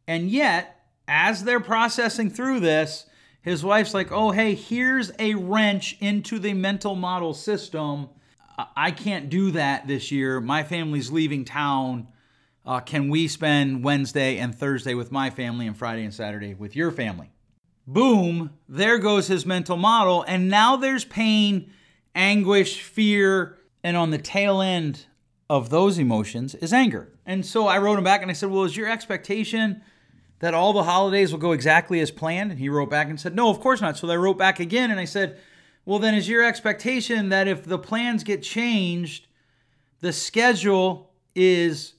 And 0.08 0.28
yet, 0.28 0.84
as 1.06 1.44
they're 1.44 1.60
processing 1.60 2.28
through 2.28 2.58
this, 2.58 3.06
his 3.40 3.62
wife's 3.62 3.94
like, 3.94 4.10
oh, 4.10 4.32
hey, 4.32 4.56
here's 4.56 5.12
a 5.20 5.36
wrench 5.36 5.96
into 6.00 6.40
the 6.40 6.54
mental 6.54 6.96
model 6.96 7.34
system. 7.34 8.08
I 8.74 8.90
can't 8.90 9.30
do 9.30 9.52
that 9.52 9.86
this 9.86 10.10
year. 10.10 10.40
My 10.40 10.64
family's 10.64 11.12
leaving 11.12 11.44
town. 11.44 12.08
Uh, 12.66 12.80
can 12.80 13.10
we 13.10 13.28
spend 13.28 13.84
Wednesday 13.84 14.38
and 14.38 14.52
Thursday 14.52 14.94
with 14.94 15.12
my 15.12 15.30
family 15.30 15.68
and 15.68 15.76
Friday 15.76 16.02
and 16.02 16.12
Saturday 16.12 16.54
with 16.54 16.74
your 16.74 16.90
family? 16.90 17.30
Boom, 17.88 18.50
there 18.68 18.98
goes 18.98 19.28
his 19.28 19.46
mental 19.46 19.76
model. 19.76 20.22
And 20.28 20.48
now 20.48 20.76
there's 20.76 21.04
pain, 21.04 21.72
anguish, 22.14 22.82
fear, 22.82 23.58
and 23.82 23.96
on 23.96 24.10
the 24.10 24.18
tail 24.18 24.60
end 24.60 25.06
of 25.48 25.70
those 25.70 25.98
emotions 25.98 26.54
is 26.56 26.72
anger. 26.72 27.08
And 27.24 27.44
so 27.44 27.66
I 27.66 27.78
wrote 27.78 27.98
him 27.98 28.04
back 28.04 28.20
and 28.20 28.30
I 28.30 28.34
said, 28.34 28.50
Well, 28.50 28.64
is 28.64 28.76
your 28.76 28.88
expectation 28.88 29.80
that 30.40 30.54
all 30.54 30.72
the 30.72 30.82
holidays 30.82 31.32
will 31.32 31.40
go 31.40 31.52
exactly 31.52 32.00
as 32.00 32.10
planned? 32.10 32.50
And 32.50 32.60
he 32.60 32.68
wrote 32.68 32.90
back 32.90 33.08
and 33.08 33.18
said, 33.18 33.34
No, 33.34 33.48
of 33.48 33.60
course 33.60 33.80
not. 33.80 33.96
So 33.96 34.08
I 34.10 34.16
wrote 34.16 34.38
back 34.38 34.60
again 34.60 34.90
and 34.90 35.00
I 35.00 35.06
said, 35.06 35.38
Well, 35.86 35.98
then 35.98 36.14
is 36.14 36.28
your 36.28 36.44
expectation 36.44 37.30
that 37.30 37.48
if 37.48 37.64
the 37.64 37.78
plans 37.78 38.22
get 38.22 38.42
changed, 38.42 39.26
the 40.00 40.12
schedule 40.12 41.10
is 41.34 41.94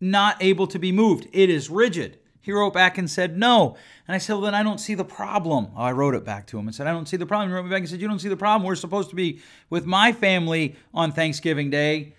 not 0.00 0.40
able 0.40 0.68
to 0.68 0.78
be 0.78 0.92
moved? 0.92 1.26
It 1.32 1.50
is 1.50 1.68
rigid. 1.68 2.17
He 2.48 2.52
wrote 2.52 2.72
back 2.72 2.96
and 2.96 3.10
said, 3.10 3.36
No. 3.36 3.76
And 4.06 4.14
I 4.14 4.16
said, 4.16 4.32
Well, 4.32 4.40
then 4.40 4.54
I 4.54 4.62
don't 4.62 4.78
see 4.78 4.94
the 4.94 5.04
problem. 5.04 5.68
Oh, 5.76 5.82
I 5.82 5.92
wrote 5.92 6.14
it 6.14 6.24
back 6.24 6.46
to 6.46 6.58
him 6.58 6.66
and 6.66 6.74
said, 6.74 6.86
I 6.86 6.92
don't 6.92 7.06
see 7.06 7.18
the 7.18 7.26
problem. 7.26 7.50
He 7.50 7.54
wrote 7.54 7.64
me 7.64 7.68
back 7.68 7.80
and 7.80 7.88
said, 7.90 8.00
You 8.00 8.08
don't 8.08 8.20
see 8.20 8.30
the 8.30 8.38
problem. 8.38 8.66
We're 8.66 8.74
supposed 8.74 9.10
to 9.10 9.16
be 9.16 9.42
with 9.68 9.84
my 9.84 10.12
family 10.12 10.74
on 10.94 11.12
Thanksgiving 11.12 11.68
Day. 11.68 12.14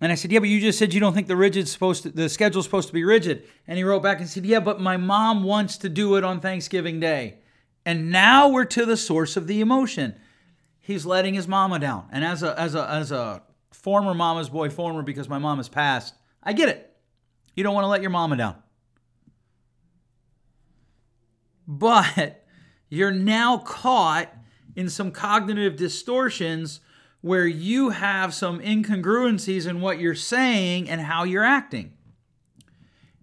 And 0.00 0.10
I 0.10 0.14
said, 0.14 0.32
Yeah, 0.32 0.38
but 0.38 0.48
you 0.48 0.58
just 0.58 0.78
said 0.78 0.94
you 0.94 1.00
don't 1.00 1.12
think 1.12 1.26
the 1.26 1.36
rigid's 1.36 1.70
supposed 1.70 2.04
to, 2.04 2.10
the 2.10 2.30
schedule's 2.30 2.64
supposed 2.64 2.88
to 2.88 2.94
be 2.94 3.04
rigid. 3.04 3.44
And 3.66 3.76
he 3.76 3.84
wrote 3.84 4.02
back 4.02 4.20
and 4.20 4.26
said, 4.26 4.46
Yeah, 4.46 4.60
but 4.60 4.80
my 4.80 4.96
mom 4.96 5.44
wants 5.44 5.76
to 5.78 5.90
do 5.90 6.16
it 6.16 6.24
on 6.24 6.40
Thanksgiving 6.40 6.98
Day. 6.98 7.40
And 7.84 8.10
now 8.10 8.48
we're 8.48 8.64
to 8.64 8.86
the 8.86 8.96
source 8.96 9.36
of 9.36 9.46
the 9.48 9.60
emotion. 9.60 10.18
He's 10.80 11.04
letting 11.04 11.34
his 11.34 11.46
mama 11.46 11.78
down. 11.78 12.08
And 12.10 12.24
as 12.24 12.42
a 12.42 12.58
as 12.58 12.74
a 12.74 12.88
as 12.88 13.12
a 13.12 13.42
former 13.70 14.14
mama's 14.14 14.48
boy, 14.48 14.70
former 14.70 15.02
because 15.02 15.28
my 15.28 15.36
mom 15.36 15.58
has 15.58 15.68
passed, 15.68 16.14
I 16.42 16.54
get 16.54 16.70
it. 16.70 16.96
You 17.54 17.64
don't 17.64 17.74
want 17.74 17.84
to 17.84 17.88
let 17.88 18.00
your 18.00 18.08
mama 18.08 18.38
down. 18.38 18.62
But 21.66 22.44
you're 22.88 23.10
now 23.10 23.58
caught 23.58 24.32
in 24.74 24.88
some 24.88 25.10
cognitive 25.10 25.76
distortions 25.76 26.80
where 27.20 27.46
you 27.46 27.90
have 27.90 28.32
some 28.32 28.60
incongruencies 28.60 29.66
in 29.66 29.80
what 29.80 29.98
you're 29.98 30.14
saying 30.14 30.88
and 30.88 31.00
how 31.00 31.24
you're 31.24 31.44
acting. 31.44 31.92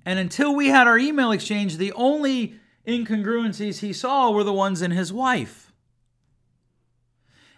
And 0.05 0.19
until 0.19 0.53
we 0.53 0.67
had 0.67 0.87
our 0.87 0.97
email 0.97 1.31
exchange, 1.31 1.77
the 1.77 1.93
only 1.93 2.55
incongruencies 2.85 3.79
he 3.79 3.93
saw 3.93 4.31
were 4.31 4.43
the 4.43 4.51
ones 4.51 4.81
in 4.81 4.91
his 4.91 5.13
wife. 5.13 5.71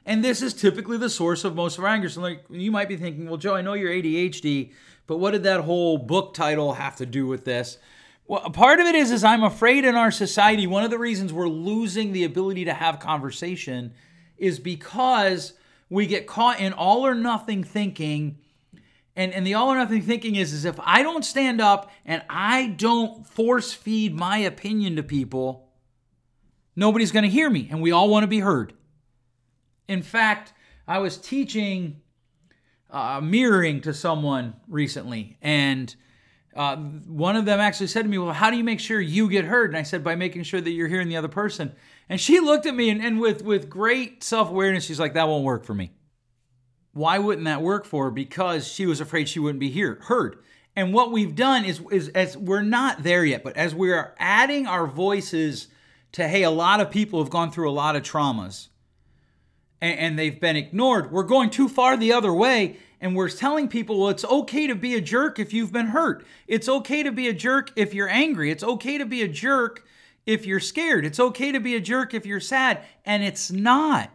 And 0.06 0.24
this 0.24 0.44
is 0.44 0.54
typically 0.54 0.98
the 0.98 1.10
source 1.10 1.44
of 1.44 1.56
most 1.56 1.80
of 1.80 1.84
our 1.84 1.90
anger. 1.90 2.10
So, 2.10 2.22
like, 2.22 2.44
you 2.52 2.72
might 2.72 2.88
be 2.88 2.98
thinking, 2.98 3.28
well, 3.28 3.38
Joe, 3.38 3.56
I 3.56 3.62
know 3.62 3.74
you're 3.74 3.92
ADHD, 3.92 4.72
but 5.08 5.18
what 5.18 5.32
did 5.32 5.44
that 5.44 5.62
whole 5.62 5.98
book 5.98 6.36
title 6.36 6.74
have 6.74 6.98
to 6.98 7.08
do 7.08 7.26
with 7.26 7.44
this? 7.44 7.80
Well, 8.28 8.50
part 8.50 8.80
of 8.80 8.88
it 8.88 8.96
is 8.96 9.12
is 9.12 9.24
I'm 9.24 9.44
afraid 9.44 9.86
in 9.86 9.96
our 9.96 10.10
society 10.10 10.66
one 10.66 10.84
of 10.84 10.90
the 10.90 10.98
reasons 10.98 11.32
we're 11.32 11.48
losing 11.48 12.12
the 12.12 12.24
ability 12.24 12.66
to 12.66 12.74
have 12.74 13.00
conversation 13.00 13.94
is 14.38 14.60
because 14.60 15.54
we 15.90 16.08
get 16.08 16.26
caught 16.26 16.60
in 16.60 16.74
all 16.74 17.06
or 17.06 17.14
nothing 17.14 17.64
thinking. 17.64 18.40
And, 19.16 19.32
and 19.32 19.46
the 19.46 19.54
all 19.54 19.70
or 19.70 19.76
nothing 19.76 20.02
thinking 20.02 20.36
is, 20.36 20.54
is 20.54 20.66
if 20.66 20.80
I 20.80 21.04
don't 21.04 21.24
stand 21.24 21.62
up 21.62 21.92
and 22.04 22.24
I 22.28 22.68
don't 22.68 23.28
force 23.28 23.72
feed 23.74 24.16
my 24.16 24.40
opinion 24.40 24.96
to 24.96 25.04
people, 25.04 25.70
nobody's 26.76 27.12
going 27.12 27.24
to 27.24 27.30
hear 27.30 27.50
me. 27.50 27.68
And 27.70 27.80
we 27.80 27.92
all 27.92 28.10
want 28.10 28.24
to 28.24 28.28
be 28.28 28.40
heard. 28.40 28.74
In 29.88 30.02
fact, 30.02 30.52
I 30.88 30.98
was 30.98 31.18
teaching 31.18 32.02
uh, 32.90 33.22
mirroring 33.22 33.82
to 33.82 33.94
someone 33.94 34.56
recently, 34.68 35.38
and 35.42 35.96
uh, 36.56 36.78
one 36.78 37.36
of 37.36 37.44
them 37.44 37.60
actually 37.60 37.88
said 37.88 38.04
to 38.04 38.08
me, 38.08 38.18
Well, 38.18 38.34
how 38.34 38.50
do 38.50 38.58
you 38.58 38.64
make 38.64 38.80
sure 38.80 39.02
you 39.02 39.30
get 39.30 39.46
heard? 39.46 39.72
And 39.72 39.78
I 39.78 39.84
said, 39.84 40.04
By 40.04 40.16
making 40.16 40.44
sure 40.44 40.62
that 40.62 40.72
you're 40.72 40.88
hearing 40.88 41.10
the 41.10 41.18
other 41.18 41.28
person. 41.28 41.76
And 42.08 42.20
she 42.20 42.40
looked 42.40 42.66
at 42.66 42.74
me 42.76 42.90
and, 42.90 43.04
and 43.04 43.20
with, 43.20 43.44
with 43.44 43.70
great 43.70 44.24
self 44.24 44.50
awareness, 44.50 44.86
she's 44.86 45.00
like, 45.00 45.14
That 45.14 45.28
won't 45.28 45.44
work 45.44 45.66
for 45.66 45.74
me. 45.74 45.92
Why 46.94 47.20
wouldn't 47.20 47.46
that 47.46 47.62
work 47.62 47.86
for 47.86 48.06
her? 48.06 48.12
Because 48.12 48.68
she 48.68 48.86
was 48.86 49.02
afraid 49.02 49.28
she 49.28 49.40
wouldn't 49.40 49.60
be 49.60 49.70
hear, 49.70 50.00
heard. 50.04 50.38
And 50.78 50.94
what 50.94 51.12
we've 51.12 51.36
done 51.36 51.66
is, 51.66 51.82
is 51.92 52.08
as 52.10 52.38
we're 52.38 52.62
not 52.62 53.04
there 53.04 53.26
yet, 53.26 53.44
but 53.44 53.58
as 53.58 53.76
we're 53.76 54.14
adding 54.18 54.66
our 54.66 54.88
voices 54.88 55.68
to, 56.14 56.28
hey, 56.28 56.44
a 56.44 56.50
lot 56.50 56.80
of 56.80 56.90
people 56.90 57.22
have 57.22 57.30
gone 57.30 57.52
through 57.52 57.70
a 57.70 57.74
lot 57.74 57.98
of 57.98 58.04
traumas 58.04 58.70
and, 59.82 60.00
and 60.00 60.20
they've 60.20 60.40
been 60.40 60.56
ignored, 60.56 61.12
we're 61.12 61.24
going 61.24 61.50
too 61.50 61.68
far 61.68 61.98
the 61.98 62.14
other 62.14 62.34
way 62.34 62.78
and 63.02 63.16
we're 63.16 63.30
telling 63.30 63.68
people, 63.68 64.00
well, 64.00 64.10
it's 64.10 64.26
okay 64.26 64.68
to 64.68 64.76
be 64.76 64.96
a 64.96 65.02
jerk 65.02 65.40
if 65.40 65.54
you've 65.54 65.72
been 65.72 65.88
hurt. 65.88 66.26
It's 66.48 66.70
okay 66.70 67.04
to 67.04 67.12
be 67.12 67.28
a 67.28 67.34
jerk 67.34 67.72
if 67.76 67.94
you're 67.94 68.10
angry. 68.10 68.52
It's 68.52 68.64
okay 68.64 68.98
to 68.98 69.06
be 69.06 69.22
a 69.22 69.28
jerk 69.28 69.86
if 70.26 70.46
you're 70.46 70.60
scared. 70.60 71.06
It's 71.06 71.20
okay 71.20 71.52
to 71.52 71.60
be 71.60 71.76
a 71.76 71.82
jerk 71.82 72.14
if 72.14 72.26
you're 72.26 72.40
sad. 72.40 72.84
And 73.06 73.24
it's 73.24 73.52
not. 73.52 74.10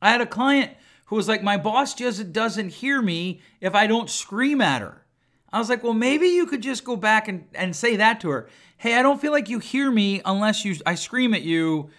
I 0.00 0.10
had 0.10 0.20
a 0.20 0.26
client 0.26 0.72
who 1.06 1.16
was 1.16 1.28
like, 1.28 1.42
my 1.42 1.56
boss 1.56 1.94
just 1.94 2.32
doesn't 2.32 2.70
hear 2.70 3.00
me 3.00 3.40
if 3.60 3.74
I 3.74 3.86
don't 3.86 4.10
scream 4.10 4.60
at 4.60 4.82
her. 4.82 5.04
I 5.52 5.58
was 5.58 5.68
like, 5.68 5.82
well, 5.82 5.92
maybe 5.92 6.28
you 6.28 6.46
could 6.46 6.62
just 6.62 6.84
go 6.84 6.96
back 6.96 7.28
and, 7.28 7.44
and 7.54 7.76
say 7.76 7.96
that 7.96 8.20
to 8.22 8.30
her. 8.30 8.48
Hey, 8.78 8.96
I 8.96 9.02
don't 9.02 9.20
feel 9.20 9.32
like 9.32 9.48
you 9.48 9.58
hear 9.58 9.90
me 9.90 10.22
unless 10.24 10.64
you 10.64 10.74
I 10.86 10.94
scream 10.94 11.34
at 11.34 11.42
you. 11.42 11.90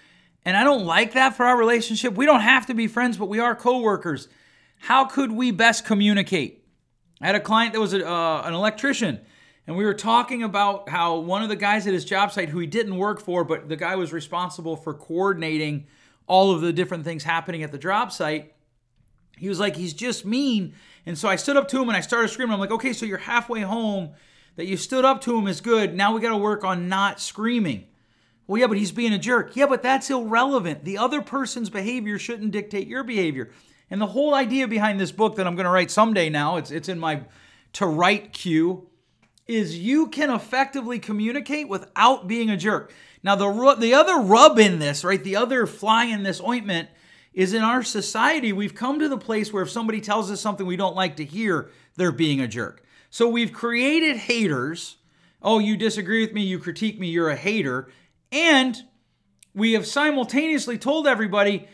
And 0.46 0.58
I 0.58 0.64
don't 0.64 0.86
like 0.86 1.14
that 1.14 1.38
for 1.38 1.46
our 1.46 1.56
relationship. 1.56 2.16
We 2.16 2.26
don't 2.26 2.42
have 2.42 2.66
to 2.66 2.74
be 2.74 2.88
friends, 2.88 3.18
but 3.18 3.28
we 3.28 3.40
are 3.40 3.56
coworkers. 3.56 4.28
How 4.84 5.06
could 5.06 5.32
we 5.32 5.52
best 5.52 5.86
communicate? 5.86 6.66
I 7.22 7.28
had 7.28 7.36
a 7.36 7.40
client 7.40 7.72
that 7.72 7.80
was 7.80 7.94
a, 7.94 8.06
uh, 8.06 8.42
an 8.44 8.54
electrician, 8.54 9.22
and 9.66 9.78
we 9.78 9.86
were 9.86 9.94
talking 9.94 10.44
about 10.44 10.90
how 10.90 11.20
one 11.20 11.42
of 11.42 11.48
the 11.48 11.56
guys 11.56 11.88
at 11.88 11.94
his 11.94 12.04
job 12.04 12.34
site 12.34 12.50
who 12.50 12.60
he 12.60 12.68
didn't 12.68 12.98
work 12.98 13.22
for, 13.22 13.46
but 13.46 13.70
the 13.70 13.78
guy 13.78 13.96
was 13.96 14.12
responsible 14.12 14.76
for 14.76 14.94
coordinating 14.94 15.88
all 16.28 16.52
of 16.52 16.60
the 16.60 16.74
different 16.74 17.06
things 17.06 17.24
happening 17.24 17.64
at 17.64 17.72
the 17.72 17.78
job 17.78 18.12
site. 18.12 18.56
He 19.38 19.48
was 19.48 19.58
like, 19.58 19.78
he's 19.78 19.94
just 19.94 20.26
mean. 20.26 20.74
And 21.06 21.18
so 21.18 21.30
I 21.30 21.38
stood 21.38 21.56
up 21.56 21.70
to 21.70 21.82
him 21.82 21.88
and 21.88 21.96
I 21.96 22.02
started 22.02 22.28
screaming. 22.28 22.54
I'm 22.54 22.60
like, 22.60 22.72
okay, 22.72 22.92
so 22.92 23.06
you're 23.06 23.20
halfway 23.20 23.62
home. 23.62 24.10
That 24.58 24.66
you 24.66 24.76
stood 24.76 25.06
up 25.06 25.22
to 25.22 25.38
him 25.38 25.48
is 25.48 25.62
good. 25.62 25.96
Now 25.96 26.14
we 26.14 26.20
got 26.20 26.32
to 26.32 26.38
work 26.38 26.66
on 26.66 26.90
not 26.90 27.22
screaming. 27.22 27.86
Well, 28.48 28.60
yeah, 28.60 28.68
but 28.68 28.78
he's 28.78 28.92
being 28.92 29.14
a 29.14 29.18
jerk. 29.18 29.56
Yeah, 29.56 29.68
but 29.68 29.82
that's 29.82 30.10
irrelevant. 30.10 30.84
The 30.84 30.98
other 30.98 31.22
person's 31.22 31.70
behavior 31.70 32.20
shouldn't 32.20 32.52
dictate 32.52 32.90
your 32.90 33.06
behavior. 33.06 33.50
And 33.90 34.02
the 34.02 34.08
whole 34.08 34.34
idea 34.34 34.68
behind 34.68 35.00
this 35.00 35.12
book 35.12 35.36
that 35.36 35.46
I'm 35.46 35.56
going 35.56 35.66
to 35.66 35.72
write 35.72 35.92
someday 35.92 36.30
now, 36.30 36.58
it's, 36.58 36.72
it's 36.72 36.90
in 36.90 37.00
my 37.00 37.22
to 37.74 37.86
write 37.86 38.34
queue, 38.34 38.88
is 39.48 39.78
you 39.78 40.08
can 40.08 40.30
effectively 40.30 41.00
communicate 41.00 41.68
without 41.68 42.28
being 42.28 42.50
a 42.50 42.58
jerk. 42.58 42.94
Now, 43.24 43.36
the, 43.36 43.76
the 43.80 43.94
other 43.94 44.18
rub 44.18 44.60
in 44.60 44.80
this, 44.80 45.04
right, 45.04 45.24
the 45.24 45.36
other 45.36 45.66
fly 45.66 46.06
in 46.06 46.24
this 46.24 46.42
ointment 46.42 46.90
is 47.34 47.54
in 47.54 47.64
our 47.64 47.82
society, 47.82 48.54
we've 48.54 48.76
come 48.76 49.00
to 49.00 49.10
the 49.10 49.18
place 49.18 49.52
where 49.52 49.64
if 49.64 49.72
somebody 49.72 50.02
tells 50.02 50.30
us 50.30 50.40
something 50.40 50.66
we 50.66 50.76
don't 50.76 50.96
like 50.96 51.16
to 51.16 51.26
hear, 51.26 51.72
they're 51.96 52.12
being 52.12 52.42
a 52.42 52.48
jerk. 52.48 52.84
So 53.10 53.28
we've 53.28 53.52
created 53.52 54.18
haters. 54.18 54.98
Oh, 55.42 55.60
you 55.60 55.76
disagree 55.76 56.22
with 56.22 56.34
me, 56.34 56.42
you 56.44 56.60
critique 56.60 57.00
me, 57.00 57.08
you're 57.08 57.30
a 57.30 57.36
hater. 57.36 57.90
And 58.32 58.78
we 59.56 59.74
have 59.74 59.88
simultaneously 59.88 60.78
told 60.78 61.08
everybody, 61.08 61.68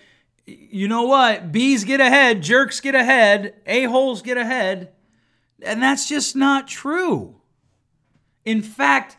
you 0.71 0.87
know 0.87 1.03
what? 1.03 1.51
Bees 1.51 1.83
get 1.83 2.01
ahead, 2.01 2.41
jerks 2.41 2.79
get 2.79 2.95
ahead, 2.95 3.55
a-holes 3.65 4.21
get 4.21 4.37
ahead. 4.37 4.91
And 5.61 5.81
that's 5.83 6.07
just 6.07 6.35
not 6.35 6.67
true. 6.67 7.41
In 8.45 8.61
fact, 8.61 9.17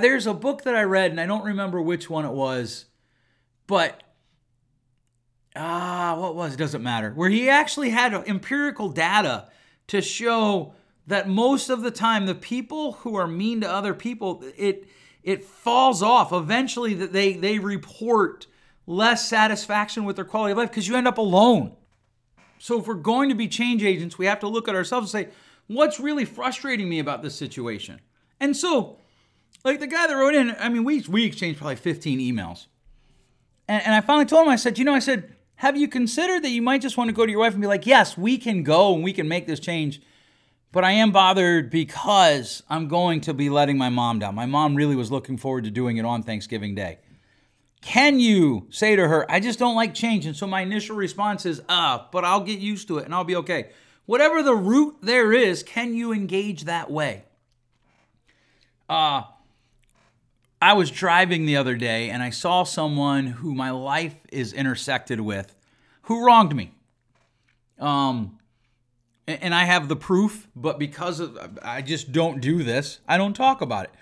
there's 0.00 0.26
a 0.26 0.34
book 0.34 0.62
that 0.64 0.74
I 0.74 0.82
read, 0.82 1.10
and 1.10 1.20
I 1.20 1.26
don't 1.26 1.44
remember 1.44 1.80
which 1.80 2.10
one 2.10 2.24
it 2.24 2.32
was, 2.32 2.86
but 3.66 4.02
ah, 5.54 6.16
what 6.18 6.34
was? 6.34 6.54
It 6.54 6.58
doesn't 6.58 6.82
matter. 6.82 7.12
Where 7.12 7.30
he 7.30 7.48
actually 7.48 7.90
had 7.90 8.12
empirical 8.14 8.88
data 8.88 9.48
to 9.88 10.00
show 10.00 10.74
that 11.06 11.28
most 11.28 11.70
of 11.70 11.82
the 11.82 11.90
time, 11.90 12.26
the 12.26 12.34
people 12.34 12.92
who 12.92 13.14
are 13.16 13.26
mean 13.26 13.60
to 13.60 13.70
other 13.70 13.94
people, 13.94 14.42
it 14.56 14.86
it 15.22 15.44
falls 15.44 16.02
off. 16.02 16.32
Eventually, 16.32 16.94
that 16.94 17.12
they 17.12 17.34
they 17.34 17.58
report 17.58 18.46
less 18.88 19.28
satisfaction 19.28 20.04
with 20.04 20.16
their 20.16 20.24
quality 20.24 20.52
of 20.52 20.58
life 20.58 20.70
because 20.70 20.88
you 20.88 20.96
end 20.96 21.06
up 21.06 21.18
alone. 21.18 21.76
So 22.58 22.80
if 22.80 22.86
we're 22.86 22.94
going 22.94 23.28
to 23.28 23.34
be 23.34 23.46
change 23.46 23.84
agents, 23.84 24.16
we 24.16 24.24
have 24.26 24.40
to 24.40 24.48
look 24.48 24.66
at 24.66 24.74
ourselves 24.74 25.14
and 25.14 25.26
say, 25.26 25.32
what's 25.66 26.00
really 26.00 26.24
frustrating 26.24 26.88
me 26.88 26.98
about 26.98 27.22
this 27.22 27.34
situation? 27.34 28.00
And 28.40 28.56
so, 28.56 28.96
like 29.62 29.78
the 29.78 29.86
guy 29.86 30.06
that 30.06 30.14
wrote 30.14 30.34
in, 30.34 30.56
I 30.58 30.70
mean, 30.70 30.84
we 30.84 31.02
we 31.02 31.24
exchanged 31.24 31.58
probably 31.58 31.76
15 31.76 32.18
emails. 32.18 32.66
And, 33.68 33.84
and 33.84 33.94
I 33.94 34.00
finally 34.00 34.24
told 34.24 34.46
him, 34.46 34.52
I 34.52 34.56
said, 34.56 34.78
you 34.78 34.84
know, 34.84 34.94
I 34.94 35.00
said, 35.00 35.34
have 35.56 35.76
you 35.76 35.86
considered 35.86 36.42
that 36.44 36.50
you 36.50 36.62
might 36.62 36.80
just 36.80 36.96
want 36.96 37.08
to 37.08 37.14
go 37.14 37.26
to 37.26 37.30
your 37.30 37.40
wife 37.40 37.52
and 37.52 37.60
be 37.60 37.68
like, 37.68 37.84
yes, 37.84 38.16
we 38.16 38.38
can 38.38 38.62
go 38.62 38.94
and 38.94 39.04
we 39.04 39.12
can 39.12 39.28
make 39.28 39.46
this 39.46 39.60
change? 39.60 40.00
But 40.72 40.84
I 40.84 40.92
am 40.92 41.12
bothered 41.12 41.68
because 41.68 42.62
I'm 42.70 42.88
going 42.88 43.20
to 43.22 43.34
be 43.34 43.50
letting 43.50 43.76
my 43.76 43.90
mom 43.90 44.18
down. 44.18 44.34
My 44.34 44.46
mom 44.46 44.76
really 44.76 44.96
was 44.96 45.10
looking 45.10 45.36
forward 45.36 45.64
to 45.64 45.70
doing 45.70 45.98
it 45.98 46.06
on 46.06 46.22
Thanksgiving 46.22 46.74
Day. 46.74 47.00
Can 47.88 48.20
you 48.20 48.66
say 48.68 48.96
to 48.96 49.08
her, 49.08 49.24
I 49.30 49.40
just 49.40 49.58
don't 49.58 49.74
like 49.74 49.94
change? 49.94 50.26
And 50.26 50.36
so 50.36 50.46
my 50.46 50.60
initial 50.60 50.94
response 50.94 51.46
is, 51.46 51.62
uh, 51.70 52.00
but 52.12 52.22
I'll 52.22 52.42
get 52.42 52.58
used 52.58 52.86
to 52.88 52.98
it 52.98 53.06
and 53.06 53.14
I'll 53.14 53.24
be 53.24 53.36
okay. 53.36 53.70
Whatever 54.04 54.42
the 54.42 54.54
root 54.54 54.96
there 55.00 55.32
is, 55.32 55.62
can 55.62 55.94
you 55.94 56.12
engage 56.12 56.64
that 56.64 56.90
way? 56.90 57.24
Uh, 58.90 59.22
I 60.60 60.74
was 60.74 60.90
driving 60.90 61.46
the 61.46 61.56
other 61.56 61.76
day 61.76 62.10
and 62.10 62.22
I 62.22 62.28
saw 62.28 62.64
someone 62.64 63.26
who 63.26 63.54
my 63.54 63.70
life 63.70 64.16
is 64.30 64.52
intersected 64.52 65.22
with 65.22 65.54
who 66.02 66.26
wronged 66.26 66.54
me. 66.54 66.72
Um, 67.78 68.38
and 69.26 69.54
I 69.54 69.64
have 69.64 69.88
the 69.88 69.96
proof, 69.96 70.46
but 70.54 70.78
because 70.78 71.20
of 71.20 71.58
I 71.62 71.80
just 71.80 72.12
don't 72.12 72.42
do 72.42 72.62
this, 72.62 73.00
I 73.08 73.16
don't 73.16 73.32
talk 73.32 73.62
about 73.62 73.84
it. 73.84 73.92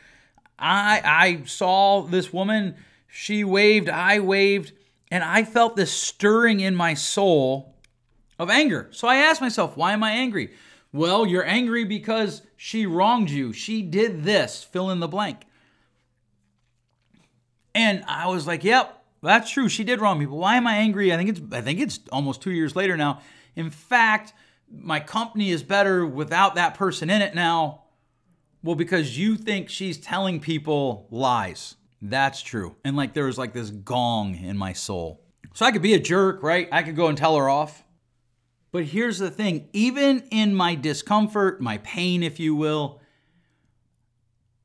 I 0.59 1.03
I 1.05 1.47
saw 1.47 2.03
this 2.03 2.33
woman, 2.33 2.75
she 3.19 3.45
waved, 3.45 3.89
I 3.89 4.21
waved, 4.21 4.73
and 5.11 5.25
I 5.25 5.43
felt 5.43 5.75
this 5.75 5.91
stirring 5.91 6.61
in 6.61 6.77
my 6.77 6.93
soul 6.93 7.75
of 8.39 8.51
anger. 8.51 8.89
So 8.91 9.09
I 9.09 9.17
asked 9.17 9.41
myself, 9.41 9.75
why 9.75 9.95
am 9.95 10.03
I 10.03 10.11
angry? 10.11 10.53
Well, 10.93 11.27
you're 11.27 11.47
angry 11.47 11.85
because 11.85 12.43
she 12.59 12.85
wronged 12.85 13.31
you. 13.31 13.55
She 13.55 13.81
did 13.81 14.25
this, 14.25 14.63
fill 14.63 14.91
in 14.91 15.01
the 15.01 15.09
blank. 15.09 15.47
And 17.75 18.05
I 18.07 18.29
was 18.29 18.47
like, 18.47 18.65
yep, 18.65 19.03
that's 19.23 19.51
true. 19.51 19.71
She 19.71 19.83
did 19.83 20.03
wrong 20.03 20.19
me. 20.19 20.27
But 20.27 20.37
why 20.37 20.57
am 20.57 20.67
I 20.67 20.77
angry? 20.77 21.11
I 21.11 21.17
think 21.17 21.31
it's 21.31 21.41
I 21.53 21.63
think 21.63 21.81
it's 21.81 22.01
almost 22.13 22.43
2 22.43 22.51
years 22.51 22.77
later 22.77 22.99
now. 22.99 23.21
In 23.55 23.71
fact, 23.71 24.35
my 24.71 25.01
company 25.01 25.51
is 25.51 25.63
better 25.63 26.07
without 26.07 26.55
that 26.57 26.75
person 26.75 27.09
in 27.09 27.23
it 27.23 27.35
now. 27.35 27.85
Well, 28.63 28.77
because 28.77 29.19
you 29.19 29.37
think 29.37 29.71
she's 29.71 29.97
telling 29.97 30.39
people 30.39 31.07
lies. 31.11 31.77
That's 32.03 32.43
true. 32.43 32.77
And 32.85 32.97
like 32.97 33.15
there 33.15 33.27
was 33.27 33.39
like 33.39 33.53
this 33.53 33.71
gong 33.71 34.37
in 34.37 34.57
my 34.57 34.73
soul. 34.73 35.23
So 35.55 35.65
I 35.65 35.73
could 35.73 35.83
be 35.83 35.95
a 35.95 35.99
jerk, 35.99 36.43
right? 36.43 36.69
I 36.71 36.83
could 36.83 36.97
go 36.97 37.07
and 37.07 37.17
tell 37.17 37.37
her 37.37 37.49
off. 37.49 37.85
But 38.73 38.85
here's 38.85 39.19
the 39.19 39.31
thing 39.31 39.69
even 39.73 40.25
in 40.31 40.55
my 40.55 40.75
discomfort, 40.75 41.61
my 41.61 41.79
pain, 41.79 42.23
if 42.23 42.39
you 42.39 42.55
will, 42.55 43.01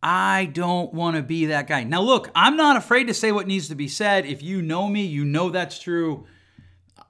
I 0.03 0.45
don't 0.45 0.93
want 0.93 1.15
to 1.15 1.21
be 1.21 1.45
that 1.47 1.67
guy. 1.67 1.83
Now, 1.83 2.01
look, 2.01 2.31
I'm 2.35 2.57
not 2.57 2.75
afraid 2.75 3.05
to 3.05 3.13
say 3.13 3.31
what 3.31 3.47
needs 3.47 3.67
to 3.69 3.75
be 3.75 3.87
said. 3.87 4.25
If 4.25 4.41
you 4.41 4.61
know 4.61 4.87
me, 4.87 5.05
you 5.05 5.23
know 5.23 5.49
that's 5.49 5.79
true. 5.79 6.25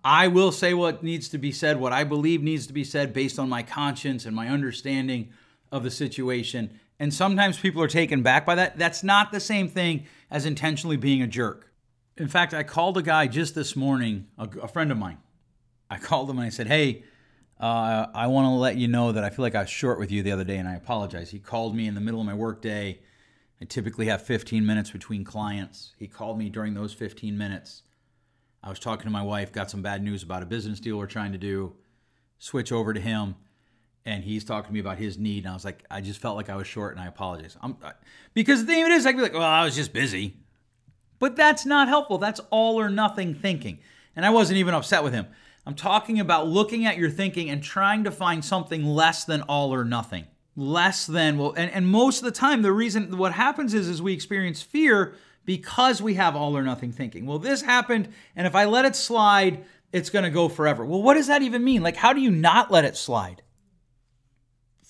I 0.04 0.28
will 0.28 0.52
say 0.52 0.74
what 0.74 1.04
needs 1.04 1.30
to 1.30 1.38
be 1.38 1.52
said, 1.52 1.80
what 1.80 1.94
I 1.94 2.04
believe 2.04 2.44
needs 2.44 2.68
to 2.68 2.74
be 2.74 2.84
said 2.84 3.14
based 3.14 3.40
on 3.40 3.50
my 3.50 3.64
conscience 3.64 4.26
and 4.26 4.36
my 4.36 4.50
understanding 4.50 5.32
of 5.72 5.84
the 5.84 5.92
situation. 5.92 6.80
And 7.02 7.12
sometimes 7.12 7.58
people 7.58 7.82
are 7.82 7.88
taken 7.88 8.22
back 8.22 8.46
by 8.46 8.54
that. 8.54 8.78
That's 8.78 9.04
not 9.04 9.32
the 9.32 9.40
same 9.40 9.68
thing 9.68 10.06
as 10.30 10.46
intentionally 10.46 10.98
being 10.98 11.24
a 11.24 11.28
jerk. 11.28 11.74
In 12.16 12.28
fact, 12.28 12.54
I 12.54 12.62
called 12.62 12.96
a 12.96 13.02
guy 13.02 13.26
just 13.26 13.56
this 13.56 13.76
morning, 13.76 14.28
a, 14.38 14.48
a 14.62 14.68
friend 14.68 14.92
of 14.92 15.00
mine. 15.00 15.18
I 15.90 15.98
called 15.98 16.30
him 16.30 16.38
and 16.38 16.46
I 16.46 16.50
said, 16.50 16.68
Hey, 16.68 17.04
uh, 17.60 18.06
I 18.14 18.28
want 18.28 18.46
to 18.46 18.52
let 18.52 18.78
you 18.78 18.88
know 18.88 19.14
that 19.14 19.24
I 19.24 19.32
feel 19.32 19.42
like 19.42 19.56
I 19.56 19.62
was 19.62 19.70
short 19.72 19.98
with 19.98 20.12
you 20.12 20.22
the 20.22 20.32
other 20.32 20.44
day, 20.44 20.58
and 20.58 20.70
I 20.70 20.76
apologize. 20.76 21.32
He 21.32 21.40
called 21.40 21.76
me 21.76 21.88
in 21.88 21.96
the 21.96 22.02
middle 22.02 22.20
of 22.20 22.28
my 22.28 22.36
workday. 22.36 23.00
I 23.60 23.66
typically 23.66 24.06
have 24.06 24.22
15 24.22 24.64
minutes 24.64 24.92
between 24.92 25.24
clients. 25.24 25.96
He 25.98 26.08
called 26.08 26.38
me 26.38 26.50
during 26.50 26.76
those 26.76 26.94
15 26.94 27.36
minutes. 27.36 27.82
I 28.64 28.70
was 28.70 28.78
talking 28.78 29.06
to 29.06 29.10
my 29.10 29.24
wife, 29.24 29.52
got 29.52 29.72
some 29.72 29.82
bad 29.82 30.04
news 30.04 30.22
about 30.22 30.44
a 30.44 30.46
business 30.46 30.80
deal 30.80 31.00
we're 31.00 31.08
trying 31.08 31.32
to 31.32 31.40
do. 31.40 31.74
Switch 32.38 32.72
over 32.72 32.94
to 32.94 33.02
him, 33.02 33.34
and 34.06 34.24
he's 34.24 34.44
talking 34.44 34.68
to 34.68 34.74
me 34.74 34.80
about 34.80 34.98
his 34.98 35.18
need. 35.18 35.44
And 35.44 35.52
I 35.52 35.54
was 35.54 35.66
like, 35.66 35.84
I 35.92 36.02
just 36.02 36.20
felt 36.20 36.36
like 36.36 36.50
I 36.50 36.56
was 36.56 36.68
short, 36.68 36.94
and 36.94 37.02
I 37.02 37.08
apologize. 37.08 37.58
I'm, 37.62 37.78
because 38.34 38.62
the 38.62 38.68
thing 38.68 38.84
of 38.84 38.90
it 38.90 38.94
is, 38.94 39.06
I 39.06 39.12
could 39.12 39.18
be 39.18 39.24
like, 39.24 39.34
well, 39.34 39.44
I 39.44 39.64
was 39.64 39.76
just 39.76 39.94
busy. 39.94 40.38
But 41.20 41.36
that's 41.36 41.66
not 41.66 41.88
helpful. 41.88 42.18
That's 42.18 42.42
all 42.50 42.80
or 42.80 42.90
nothing 42.90 43.36
thinking. 43.36 43.80
And 44.16 44.26
I 44.26 44.32
wasn't 44.32 44.58
even 44.58 44.74
upset 44.74 45.04
with 45.04 45.14
him. 45.14 45.28
I'm 45.66 45.76
talking 45.76 46.20
about 46.20 46.48
looking 46.48 46.86
at 46.86 46.98
your 46.98 47.12
thinking 47.12 47.50
and 47.50 47.62
trying 47.62 48.04
to 48.06 48.12
find 48.12 48.44
something 48.44 48.84
less 48.84 49.24
than 49.24 49.44
all 49.44 49.72
or 49.72 49.86
nothing. 49.86 50.26
Less 50.56 51.06
than, 51.06 51.38
well, 51.38 51.54
and, 51.56 51.72
and 51.72 51.88
most 51.88 52.18
of 52.18 52.26
the 52.26 52.32
time, 52.32 52.64
the 52.64 52.72
reason 52.72 53.18
what 53.18 53.34
happens 53.34 53.74
is, 53.76 53.88
is 53.88 54.02
we 54.02 54.14
experience 54.14 54.64
fear 54.64 55.14
because 55.46 56.02
we 56.02 56.16
have 56.16 56.36
all 56.36 56.58
or 56.58 56.64
nothing 56.64 56.92
thinking. 56.92 57.26
Well, 57.26 57.40
this 57.40 57.62
happened, 57.62 58.10
and 58.36 58.48
if 58.48 58.56
I 58.56 58.66
let 58.66 58.86
it 58.86 58.96
slide, 58.96 59.64
it's 59.94 60.10
going 60.10 60.24
to 60.24 60.32
go 60.32 60.50
forever. 60.50 60.84
Well, 60.86 61.02
what 61.04 61.14
does 61.14 61.28
that 61.28 61.42
even 61.42 61.64
mean? 61.64 61.84
Like, 61.84 61.96
how 61.96 62.14
do 62.14 62.20
you 62.20 62.32
not 62.32 62.72
let 62.72 62.84
it 62.84 62.98
slide? 62.98 63.44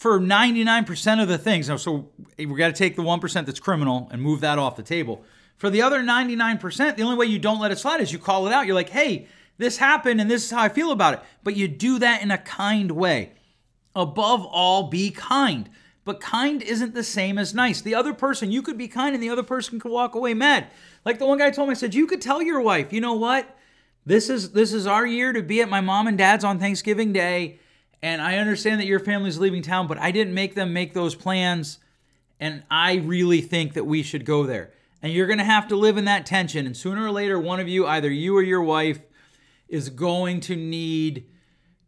For 0.01 0.19
99% 0.19 1.21
of 1.21 1.27
the 1.27 1.37
things, 1.37 1.67
so 1.67 2.09
we 2.35 2.45
got 2.55 2.69
to 2.69 2.73
take 2.73 2.95
the 2.95 3.03
1% 3.03 3.45
that's 3.45 3.59
criminal 3.59 4.09
and 4.11 4.19
move 4.19 4.41
that 4.41 4.57
off 4.57 4.75
the 4.75 4.81
table. 4.81 5.23
For 5.57 5.69
the 5.69 5.83
other 5.83 6.01
99%, 6.01 6.95
the 6.95 7.03
only 7.03 7.15
way 7.15 7.27
you 7.27 7.37
don't 7.37 7.59
let 7.59 7.69
it 7.69 7.77
slide 7.77 8.01
is 8.01 8.11
you 8.11 8.17
call 8.17 8.47
it 8.47 8.51
out. 8.51 8.65
You're 8.65 8.73
like, 8.73 8.89
hey, 8.89 9.27
this 9.59 9.77
happened 9.77 10.19
and 10.19 10.27
this 10.27 10.43
is 10.43 10.49
how 10.49 10.63
I 10.63 10.69
feel 10.69 10.91
about 10.91 11.13
it. 11.13 11.19
But 11.43 11.55
you 11.55 11.67
do 11.67 11.99
that 11.99 12.23
in 12.23 12.31
a 12.31 12.39
kind 12.39 12.89
way. 12.93 13.33
Above 13.95 14.43
all, 14.43 14.87
be 14.87 15.11
kind. 15.11 15.69
But 16.03 16.19
kind 16.19 16.63
isn't 16.63 16.95
the 16.95 17.03
same 17.03 17.37
as 17.37 17.53
nice. 17.53 17.79
The 17.79 17.93
other 17.93 18.15
person, 18.15 18.51
you 18.51 18.63
could 18.63 18.79
be 18.79 18.87
kind 18.87 19.13
and 19.13 19.21
the 19.21 19.29
other 19.29 19.43
person 19.43 19.79
could 19.79 19.91
walk 19.91 20.15
away 20.15 20.33
mad. 20.33 20.71
Like 21.05 21.19
the 21.19 21.27
one 21.27 21.37
guy 21.37 21.51
told 21.51 21.69
me, 21.69 21.73
I 21.73 21.75
said, 21.75 21.93
you 21.93 22.07
could 22.07 22.23
tell 22.23 22.41
your 22.41 22.59
wife, 22.59 22.91
you 22.91 23.01
know 23.01 23.13
what? 23.13 23.55
This 24.03 24.31
is 24.31 24.53
this 24.53 24.73
is 24.73 24.87
our 24.87 25.05
year 25.05 25.31
to 25.31 25.43
be 25.43 25.61
at 25.61 25.69
my 25.69 25.79
mom 25.79 26.07
and 26.07 26.17
dad's 26.17 26.43
on 26.43 26.57
Thanksgiving 26.57 27.13
Day, 27.13 27.59
And 28.03 28.21
I 28.21 28.37
understand 28.37 28.79
that 28.79 28.87
your 28.87 28.99
family's 28.99 29.37
leaving 29.37 29.61
town, 29.61 29.87
but 29.87 29.97
I 29.97 30.11
didn't 30.11 30.33
make 30.33 30.55
them 30.55 30.73
make 30.73 30.93
those 30.93 31.15
plans. 31.15 31.79
And 32.39 32.63
I 32.71 32.95
really 32.95 33.41
think 33.41 33.73
that 33.73 33.85
we 33.85 34.01
should 34.01 34.25
go 34.25 34.45
there. 34.45 34.71
And 35.01 35.13
you're 35.13 35.27
going 35.27 35.39
to 35.39 35.45
have 35.45 35.67
to 35.69 35.75
live 35.75 35.97
in 35.97 36.05
that 36.05 36.25
tension. 36.25 36.65
And 36.65 36.75
sooner 36.75 37.05
or 37.05 37.11
later, 37.11 37.39
one 37.39 37.59
of 37.59 37.67
you, 37.67 37.85
either 37.85 38.09
you 38.09 38.35
or 38.35 38.41
your 38.41 38.61
wife, 38.61 38.99
is 39.67 39.89
going 39.89 40.39
to 40.41 40.55
need 40.55 41.25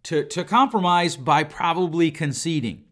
to, 0.04 0.26
to 0.26 0.44
compromise 0.44 1.16
by 1.16 1.44
probably 1.44 2.12
conceding. 2.12 2.86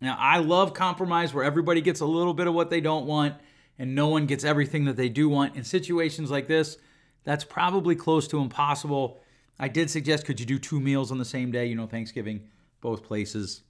Now, 0.00 0.16
I 0.18 0.38
love 0.38 0.74
compromise 0.74 1.32
where 1.32 1.44
everybody 1.44 1.80
gets 1.80 2.00
a 2.00 2.06
little 2.06 2.34
bit 2.34 2.46
of 2.46 2.54
what 2.54 2.70
they 2.70 2.80
don't 2.80 3.06
want 3.06 3.34
and 3.78 3.94
no 3.94 4.08
one 4.08 4.26
gets 4.26 4.44
everything 4.44 4.84
that 4.86 4.96
they 4.96 5.08
do 5.08 5.28
want. 5.28 5.56
In 5.56 5.64
situations 5.64 6.30
like 6.30 6.48
this, 6.48 6.78
that's 7.24 7.44
probably 7.44 7.94
close 7.94 8.26
to 8.28 8.40
impossible. 8.40 9.20
I 9.58 9.68
did 9.68 9.90
suggest 9.90 10.26
could 10.26 10.40
you 10.40 10.46
do 10.46 10.58
two 10.58 10.80
meals 10.80 11.10
on 11.10 11.18
the 11.18 11.24
same 11.24 11.50
day, 11.50 11.66
you 11.66 11.74
know, 11.74 11.86
Thanksgiving, 11.86 12.48
both 12.80 13.02
places. 13.02 13.62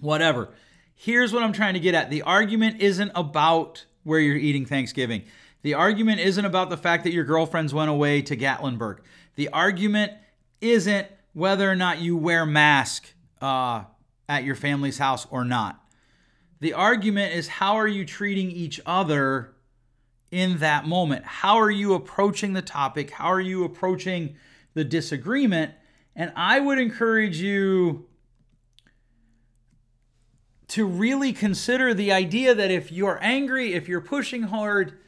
Whatever. 0.00 0.50
Here's 0.94 1.32
what 1.32 1.42
I'm 1.42 1.52
trying 1.52 1.74
to 1.74 1.80
get 1.80 1.94
at. 1.94 2.10
The 2.10 2.22
argument 2.22 2.80
isn't 2.80 3.12
about 3.14 3.84
where 4.04 4.20
you're 4.20 4.36
eating 4.36 4.66
Thanksgiving. 4.66 5.24
The 5.62 5.74
argument 5.74 6.20
isn't 6.20 6.44
about 6.44 6.70
the 6.70 6.76
fact 6.76 7.04
that 7.04 7.12
your 7.12 7.24
girlfriends 7.24 7.72
went 7.72 7.90
away 7.90 8.22
to 8.22 8.36
Gatlinburg. 8.36 8.98
The 9.34 9.48
argument 9.48 10.12
isn't 10.60 11.08
whether 11.32 11.70
or 11.70 11.74
not 11.74 12.00
you 12.00 12.16
wear 12.16 12.46
mask 12.46 13.12
uh, 13.40 13.84
at 14.28 14.44
your 14.44 14.54
family's 14.54 14.98
house 14.98 15.26
or 15.30 15.44
not. 15.44 15.80
The 16.60 16.74
argument 16.74 17.34
is 17.34 17.48
how 17.48 17.76
are 17.76 17.88
you 17.88 18.04
treating 18.04 18.50
each 18.50 18.80
other 18.86 19.54
in 20.30 20.58
that 20.58 20.86
moment? 20.86 21.24
How 21.24 21.56
are 21.56 21.70
you 21.70 21.94
approaching 21.94 22.52
the 22.52 22.62
topic? 22.62 23.10
How 23.10 23.26
are 23.26 23.40
you 23.40 23.64
approaching 23.64 24.36
the 24.74 24.84
disagreement? 24.84 25.72
And 26.16 26.32
I 26.36 26.60
would 26.60 26.78
encourage 26.78 27.40
you 27.40 28.06
to 30.68 30.86
really 30.86 31.32
consider 31.32 31.94
the 31.94 32.12
idea 32.12 32.54
that 32.54 32.70
if 32.70 32.90
you're 32.90 33.18
angry, 33.22 33.74
if 33.74 33.88
you're 33.88 34.00
pushing 34.00 34.44
hard, 34.44 34.98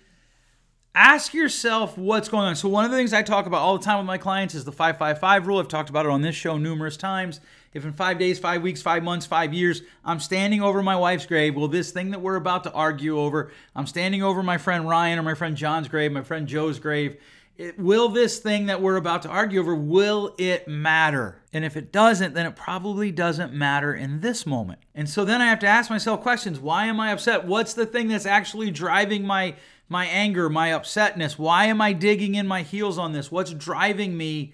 ask 0.94 1.34
yourself 1.34 1.96
what's 1.98 2.28
going 2.28 2.44
on. 2.44 2.56
So, 2.56 2.68
one 2.68 2.84
of 2.84 2.90
the 2.90 2.96
things 2.96 3.12
I 3.12 3.22
talk 3.22 3.46
about 3.46 3.60
all 3.60 3.76
the 3.78 3.84
time 3.84 3.98
with 3.98 4.06
my 4.06 4.18
clients 4.18 4.54
is 4.54 4.64
the 4.64 4.72
555 4.72 5.46
rule. 5.46 5.58
I've 5.58 5.68
talked 5.68 5.90
about 5.90 6.06
it 6.06 6.12
on 6.12 6.22
this 6.22 6.34
show 6.34 6.56
numerous 6.56 6.96
times. 6.96 7.40
If 7.74 7.84
in 7.84 7.92
five 7.92 8.18
days, 8.18 8.38
five 8.38 8.62
weeks, 8.62 8.80
five 8.80 9.02
months, 9.02 9.26
five 9.26 9.52
years, 9.52 9.82
I'm 10.04 10.18
standing 10.18 10.62
over 10.62 10.82
my 10.82 10.96
wife's 10.96 11.26
grave, 11.26 11.54
will 11.54 11.68
this 11.68 11.90
thing 11.90 12.10
that 12.12 12.22
we're 12.22 12.36
about 12.36 12.64
to 12.64 12.72
argue 12.72 13.18
over, 13.18 13.52
I'm 13.74 13.86
standing 13.86 14.22
over 14.22 14.42
my 14.42 14.56
friend 14.56 14.88
Ryan 14.88 15.18
or 15.18 15.22
my 15.22 15.34
friend 15.34 15.56
John's 15.56 15.86
grave, 15.86 16.10
my 16.10 16.22
friend 16.22 16.46
Joe's 16.46 16.78
grave, 16.78 17.20
it, 17.58 17.78
will 17.78 18.08
this 18.08 18.38
thing 18.38 18.66
that 18.66 18.82
we're 18.82 18.96
about 18.96 19.22
to 19.22 19.28
argue 19.28 19.60
over, 19.60 19.74
will 19.74 20.34
it 20.38 20.68
matter? 20.68 21.42
And 21.52 21.64
if 21.64 21.76
it 21.76 21.92
doesn't, 21.92 22.34
then 22.34 22.46
it 22.46 22.56
probably 22.56 23.10
doesn't 23.10 23.52
matter 23.52 23.94
in 23.94 24.20
this 24.20 24.46
moment. 24.46 24.80
And 24.94 25.08
so 25.08 25.24
then 25.24 25.40
I 25.40 25.46
have 25.46 25.60
to 25.60 25.66
ask 25.66 25.90
myself 25.90 26.20
questions. 26.20 26.60
Why 26.60 26.86
am 26.86 27.00
I 27.00 27.12
upset? 27.12 27.46
What's 27.46 27.74
the 27.74 27.86
thing 27.86 28.08
that's 28.08 28.26
actually 28.26 28.70
driving 28.70 29.26
my 29.26 29.56
my 29.88 30.06
anger, 30.06 30.50
my 30.50 30.70
upsetness? 30.70 31.38
Why 31.38 31.66
am 31.66 31.80
I 31.80 31.92
digging 31.92 32.34
in 32.34 32.46
my 32.46 32.62
heels 32.62 32.98
on 32.98 33.12
this? 33.12 33.30
What's 33.30 33.52
driving 33.52 34.16
me? 34.16 34.52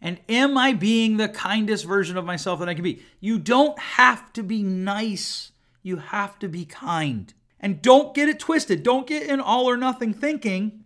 And 0.00 0.20
am 0.28 0.56
I 0.56 0.72
being 0.72 1.16
the 1.16 1.28
kindest 1.28 1.84
version 1.84 2.16
of 2.16 2.24
myself 2.24 2.60
that 2.60 2.68
I 2.68 2.74
can 2.74 2.84
be? 2.84 3.02
You 3.18 3.40
don't 3.40 3.78
have 3.78 4.32
to 4.34 4.44
be 4.44 4.62
nice, 4.62 5.50
you 5.82 5.96
have 5.96 6.38
to 6.38 6.48
be 6.48 6.64
kind. 6.64 7.34
And 7.60 7.82
don't 7.82 8.14
get 8.14 8.28
it 8.28 8.38
twisted. 8.38 8.84
Don't 8.84 9.08
get 9.08 9.24
in 9.24 9.40
all 9.40 9.68
or 9.68 9.76
nothing 9.76 10.14
thinking 10.14 10.77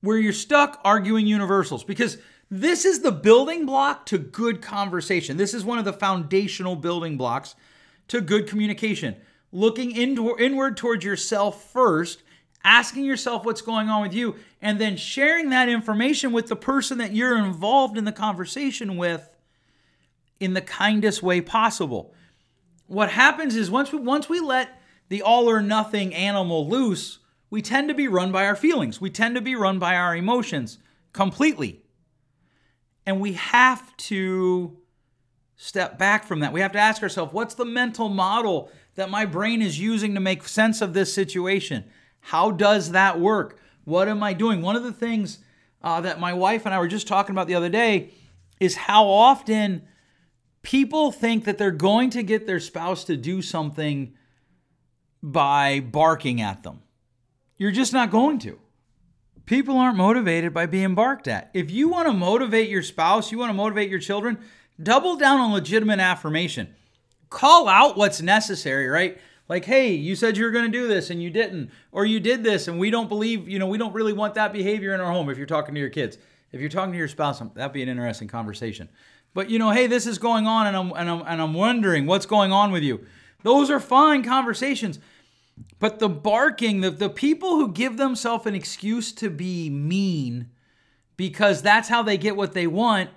where 0.00 0.18
you're 0.18 0.32
stuck 0.32 0.80
arguing 0.84 1.26
universals 1.26 1.84
because 1.84 2.18
this 2.50 2.84
is 2.84 3.00
the 3.00 3.12
building 3.12 3.66
block 3.66 4.06
to 4.06 4.18
good 4.18 4.62
conversation. 4.62 5.36
This 5.36 5.54
is 5.54 5.64
one 5.64 5.78
of 5.78 5.84
the 5.84 5.92
foundational 5.92 6.76
building 6.76 7.16
blocks 7.16 7.54
to 8.08 8.20
good 8.20 8.46
communication. 8.46 9.16
Looking 9.52 9.94
into, 9.94 10.36
inward 10.38 10.76
towards 10.76 11.04
yourself 11.04 11.70
first 11.72 12.22
asking 12.66 13.04
yourself 13.04 13.44
what's 13.44 13.62
going 13.62 13.88
on 13.88 14.02
with 14.02 14.12
you, 14.12 14.34
and 14.60 14.80
then 14.80 14.96
sharing 14.96 15.50
that 15.50 15.68
information 15.68 16.32
with 16.32 16.48
the 16.48 16.56
person 16.56 16.98
that 16.98 17.12
you're 17.12 17.38
involved 17.38 17.96
in 17.96 18.04
the 18.04 18.12
conversation 18.12 18.96
with 18.96 19.30
in 20.40 20.52
the 20.52 20.60
kindest 20.60 21.22
way 21.22 21.40
possible. 21.40 22.12
What 22.88 23.10
happens 23.10 23.54
is 23.54 23.70
once 23.70 23.92
we 23.92 24.00
once 24.00 24.28
we 24.28 24.40
let 24.40 24.82
the 25.08 25.22
all 25.22 25.48
or 25.48 25.62
nothing 25.62 26.12
animal 26.12 26.68
loose, 26.68 27.20
we 27.50 27.62
tend 27.62 27.88
to 27.88 27.94
be 27.94 28.08
run 28.08 28.32
by 28.32 28.46
our 28.46 28.56
feelings. 28.56 29.00
We 29.00 29.10
tend 29.10 29.34
to 29.36 29.40
be 29.40 29.54
run 29.54 29.78
by 29.78 29.94
our 29.96 30.16
emotions 30.16 30.78
completely. 31.12 31.82
And 33.04 33.20
we 33.20 33.34
have 33.34 33.96
to 33.96 34.78
step 35.56 35.98
back 35.98 36.24
from 36.24 36.40
that. 36.40 36.52
We 36.52 36.60
have 36.60 36.72
to 36.72 36.78
ask 36.78 37.02
ourselves, 37.02 37.32
what's 37.32 37.54
the 37.54 37.64
mental 37.64 38.08
model 38.08 38.70
that 38.96 39.10
my 39.10 39.24
brain 39.24 39.62
is 39.62 39.78
using 39.78 40.14
to 40.14 40.20
make 40.20 40.46
sense 40.46 40.80
of 40.80 40.92
this 40.92 41.12
situation? 41.14 41.84
How 42.20 42.50
does 42.50 42.90
that 42.90 43.20
work? 43.20 43.58
What 43.84 44.08
am 44.08 44.22
I 44.22 44.32
doing? 44.32 44.60
One 44.60 44.76
of 44.76 44.82
the 44.82 44.92
things 44.92 45.38
uh, 45.82 46.00
that 46.00 46.18
my 46.18 46.32
wife 46.32 46.66
and 46.66 46.74
I 46.74 46.78
were 46.78 46.88
just 46.88 47.06
talking 47.06 47.34
about 47.34 47.46
the 47.46 47.54
other 47.54 47.68
day 47.68 48.10
is 48.58 48.74
how 48.74 49.06
often 49.06 49.82
people 50.62 51.12
think 51.12 51.44
that 51.44 51.58
they're 51.58 51.70
going 51.70 52.10
to 52.10 52.22
get 52.22 52.46
their 52.46 52.58
spouse 52.58 53.04
to 53.04 53.16
do 53.16 53.40
something 53.40 54.14
by 55.22 55.80
barking 55.80 56.40
at 56.40 56.64
them. 56.64 56.82
You're 57.56 57.72
just 57.72 57.92
not 57.92 58.10
going 58.10 58.38
to. 58.40 58.58
People 59.44 59.78
aren't 59.78 59.96
motivated 59.96 60.52
by 60.52 60.66
being 60.66 60.94
barked 60.94 61.28
at. 61.28 61.50
If 61.54 61.70
you 61.70 61.88
want 61.88 62.08
to 62.08 62.12
motivate 62.12 62.68
your 62.68 62.82
spouse, 62.82 63.30
you 63.30 63.38
want 63.38 63.50
to 63.50 63.54
motivate 63.54 63.88
your 63.88 64.00
children, 64.00 64.38
double 64.82 65.16
down 65.16 65.38
on 65.38 65.52
legitimate 65.52 66.00
affirmation. 66.00 66.74
Call 67.30 67.68
out 67.68 67.96
what's 67.96 68.20
necessary, 68.20 68.88
right? 68.88 69.18
like 69.48 69.64
hey 69.64 69.92
you 69.92 70.16
said 70.16 70.36
you 70.36 70.44
were 70.44 70.50
going 70.50 70.70
to 70.70 70.78
do 70.78 70.88
this 70.88 71.10
and 71.10 71.22
you 71.22 71.30
didn't 71.30 71.70
or 71.92 72.04
you 72.04 72.20
did 72.20 72.42
this 72.42 72.68
and 72.68 72.78
we 72.78 72.90
don't 72.90 73.08
believe 73.08 73.48
you 73.48 73.58
know 73.58 73.66
we 73.66 73.78
don't 73.78 73.94
really 73.94 74.12
want 74.12 74.34
that 74.34 74.52
behavior 74.52 74.94
in 74.94 75.00
our 75.00 75.12
home 75.12 75.28
if 75.28 75.36
you're 75.36 75.46
talking 75.46 75.74
to 75.74 75.80
your 75.80 75.90
kids 75.90 76.18
if 76.52 76.60
you're 76.60 76.70
talking 76.70 76.92
to 76.92 76.98
your 76.98 77.08
spouse 77.08 77.40
um, 77.40 77.50
that'd 77.54 77.72
be 77.72 77.82
an 77.82 77.88
interesting 77.88 78.28
conversation 78.28 78.88
but 79.34 79.50
you 79.50 79.58
know 79.58 79.70
hey 79.70 79.86
this 79.86 80.06
is 80.06 80.18
going 80.18 80.46
on 80.46 80.66
and 80.66 80.76
I'm, 80.76 80.92
and 80.92 81.10
I'm 81.10 81.22
and 81.26 81.42
i'm 81.42 81.54
wondering 81.54 82.06
what's 82.06 82.26
going 82.26 82.52
on 82.52 82.72
with 82.72 82.82
you 82.82 83.06
those 83.42 83.70
are 83.70 83.80
fine 83.80 84.24
conversations 84.24 84.98
but 85.78 85.98
the 85.98 86.08
barking 86.08 86.80
the, 86.80 86.90
the 86.90 87.08
people 87.08 87.56
who 87.56 87.72
give 87.72 87.96
themselves 87.96 88.46
an 88.46 88.54
excuse 88.54 89.12
to 89.12 89.30
be 89.30 89.70
mean 89.70 90.50
because 91.16 91.62
that's 91.62 91.88
how 91.88 92.02
they 92.02 92.18
get 92.18 92.36
what 92.36 92.52
they 92.52 92.66
want 92.66 93.10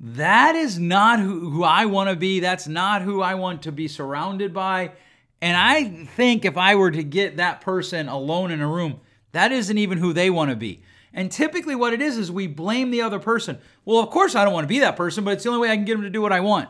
that 0.00 0.56
is 0.56 0.78
not 0.78 1.20
who, 1.20 1.50
who 1.50 1.64
I 1.64 1.86
want 1.86 2.10
to 2.10 2.16
be. 2.16 2.40
That's 2.40 2.68
not 2.68 3.02
who 3.02 3.22
I 3.22 3.34
want 3.34 3.62
to 3.62 3.72
be 3.72 3.88
surrounded 3.88 4.52
by. 4.52 4.92
And 5.40 5.56
I 5.56 6.06
think 6.16 6.44
if 6.44 6.56
I 6.56 6.74
were 6.74 6.90
to 6.90 7.02
get 7.02 7.36
that 7.36 7.60
person 7.60 8.08
alone 8.08 8.50
in 8.50 8.60
a 8.60 8.68
room, 8.68 9.00
that 9.32 9.52
isn't 9.52 9.78
even 9.78 9.98
who 9.98 10.12
they 10.12 10.30
want 10.30 10.50
to 10.50 10.56
be. 10.56 10.82
And 11.12 11.32
typically, 11.32 11.74
what 11.74 11.94
it 11.94 12.02
is 12.02 12.18
is 12.18 12.30
we 12.30 12.46
blame 12.46 12.90
the 12.90 13.00
other 13.00 13.18
person. 13.18 13.58
Well, 13.84 14.00
of 14.00 14.10
course, 14.10 14.34
I 14.34 14.44
don't 14.44 14.52
want 14.52 14.64
to 14.64 14.68
be 14.68 14.80
that 14.80 14.96
person, 14.96 15.24
but 15.24 15.32
it's 15.32 15.44
the 15.44 15.48
only 15.48 15.62
way 15.62 15.70
I 15.70 15.76
can 15.76 15.86
get 15.86 15.94
them 15.94 16.02
to 16.02 16.10
do 16.10 16.20
what 16.20 16.32
I 16.32 16.40
want. 16.40 16.68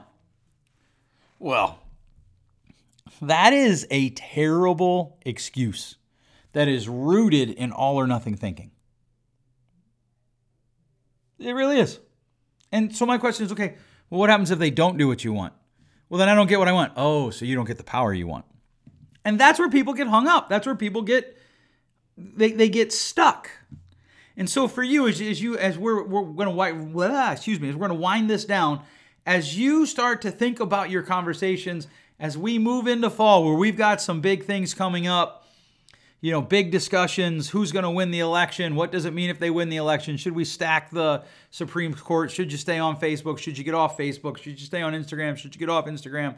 Well, 1.41 1.81
that 3.23 3.53
is 3.53 3.87
a 3.91 4.11
terrible 4.11 5.19
excuse 5.25 5.97
that 6.53 6.69
is 6.69 6.89
rooted 6.89 7.51
in 7.51 7.73
all 7.73 7.97
or 7.97 8.07
nothing 8.07 8.37
thinking. 8.37 8.71
It 11.39 11.53
really 11.53 11.79
is. 11.79 12.01
And 12.73 12.95
so 12.95 13.07
my 13.07 13.19
question 13.19 13.47
is 13.47 13.53
okay, 13.53 13.75
well, 14.11 14.21
what 14.21 14.31
happens 14.31 14.51
if 14.51 14.59
they 14.59 14.71
don't 14.71 14.97
do 14.97 15.09
what 15.09 15.25
you 15.25 15.33
want? 15.33 15.53
Well, 16.09 16.19
then 16.19 16.29
I 16.29 16.35
don't 16.35 16.47
get 16.47 16.59
what 16.59 16.69
I 16.69 16.73
want. 16.73 16.93
Oh, 16.97 17.31
so 17.31 17.45
you 17.45 17.55
don't 17.55 17.67
get 17.67 17.79
the 17.79 17.85
power 17.85 18.13
you 18.15 18.27
want. 18.27 18.45
And 19.25 19.41
that's 19.41 19.59
where 19.59 19.69
people 19.69 19.93
get 19.93 20.07
hung 20.07 20.29
up. 20.29 20.49
That's 20.49 20.67
where 20.67 20.77
people 20.77 21.03
get 21.03 21.37
they, 22.17 22.53
they 22.53 22.69
get 22.69 22.93
stuck. 22.93 23.51
And 24.37 24.49
so 24.49 24.69
for 24.69 24.83
you, 24.83 25.09
as, 25.09 25.21
as 25.21 25.43
you 25.43 25.57
as 25.57 25.79
we're 25.79 26.05
we're 26.05 26.23
gonna 26.45 27.33
excuse 27.33 27.59
me, 27.61 27.69
as 27.69 27.75
we're 27.75 27.89
gonna 27.89 28.01
wind 28.01 28.31
this 28.31 28.45
down, 28.45 28.83
as 29.25 29.59
you 29.59 29.87
start 29.87 30.23
to 30.23 30.31
think 30.31 30.61
about 30.61 30.91
your 30.91 31.03
conversations, 31.03 31.89
as 32.19 32.37
we 32.39 32.59
move 32.59 32.87
into 32.87 33.11
fall, 33.11 33.45
where 33.45 33.55
we've 33.55 33.77
got 33.77 34.01
some 34.01 34.21
big 34.21 34.45
things 34.45 34.75
coming 34.75 35.07
up, 35.07 35.47
you 36.21 36.33
know, 36.33 36.41
big 36.41 36.71
discussions. 36.71 37.51
Who's 37.51 37.73
going 37.73 37.83
to 37.85 37.91
win 37.91 38.11
the 38.11 38.21
election? 38.21 38.75
What 38.75 38.91
does 38.91 39.05
it 39.05 39.13
mean 39.13 39.29
if 39.29 39.39
they 39.39 39.51
win 39.51 39.69
the 39.69 39.77
election? 39.77 40.17
Should 40.17 40.35
we 40.35 40.45
stack 40.45 40.91
the 40.91 41.23
Supreme 41.51 41.95
Court? 41.95 42.31
Should 42.31 42.51
you 42.51 42.59
stay 42.59 42.79
on 42.79 42.99
Facebook? 42.99 43.39
Should 43.39 43.59
you 43.59 43.65
get 43.65 43.75
off 43.75 43.99
Facebook? 43.99 44.39
Should 44.39 44.59
you 44.59 44.67
stay 44.67 44.83
on 44.83 44.95
Instagram? 44.95 45.37
Should 45.37 45.55
you 45.55 45.59
get 45.59 45.69
off 45.69 45.87
Instagram? 45.87 46.37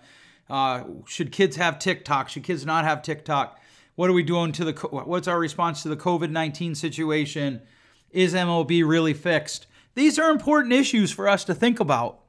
Uh, 0.50 0.82
should 1.06 1.30
kids 1.30 1.56
have 1.56 1.78
TikTok? 1.78 2.28
Should 2.28 2.42
kids 2.42 2.66
not 2.66 2.84
have 2.84 3.02
TikTok? 3.02 3.60
What 3.94 4.10
are 4.10 4.14
we 4.14 4.22
doing 4.22 4.52
to 4.52 4.64
the? 4.64 4.72
What's 4.72 5.28
our 5.28 5.38
response 5.38 5.82
to 5.82 5.88
the 5.88 5.96
COVID 5.96 6.30
nineteen 6.30 6.74
situation? 6.74 7.60
Is 8.10 8.32
MLB 8.32 8.86
really 8.86 9.12
fixed? 9.12 9.66
These 9.94 10.18
are 10.18 10.30
important 10.30 10.72
issues 10.72 11.10
for 11.10 11.28
us 11.28 11.44
to 11.44 11.54
think 11.54 11.80
about 11.80 12.20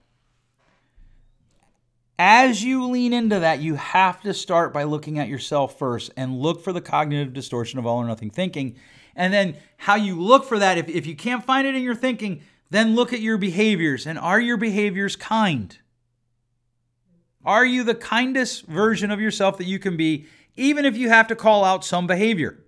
as 2.20 2.62
you 2.62 2.86
lean 2.86 3.14
into 3.14 3.40
that, 3.40 3.62
you 3.62 3.76
have 3.76 4.22
to 4.22 4.34
start 4.34 4.74
by 4.74 4.84
looking 4.84 5.18
at 5.18 5.30
yourself 5.30 5.80
first 5.80 6.12
and 6.18 6.38
look 6.38 6.62
for 6.62 6.74
the 6.74 6.82
cognitive 6.82 7.32
distortion 7.32 7.80
of 7.80 7.86
all 7.86 7.96
or 7.96 8.06
nothing 8.06 8.30
thinking. 8.30 8.76
And 9.16 9.34
then 9.34 9.56
how 9.78 9.96
you 9.96 10.20
look 10.20 10.44
for 10.44 10.60
that, 10.60 10.78
if, 10.78 10.90
if 10.90 11.08
you 11.08 11.16
can't 11.16 11.46
find 11.46 11.66
it 11.66 11.76
in 11.76 11.82
your 11.82 11.96
thinking, 11.96 12.42
then 12.70 12.94
look 12.94 13.14
at 13.14 13.22
your 13.22 13.38
behaviors. 13.38 14.06
And 14.06 14.20
are 14.20 14.40
your 14.40 14.58
behaviors 14.58 15.16
kind? 15.16 15.78
Are 17.46 17.66
you 17.66 17.86
the 17.86 17.96
kindest 17.96 18.66
version 18.66 19.12
of 19.12 19.22
yourself 19.22 19.58
that 19.58 19.66
you 19.66 19.80
can 19.80 19.96
be, 19.96 20.26
even 20.58 20.84
if 20.84 20.98
you 20.98 21.08
have 21.08 21.28
to 21.28 21.38
call 21.38 21.64
out 21.64 21.86
some 21.86 22.06
behavior? 22.06 22.60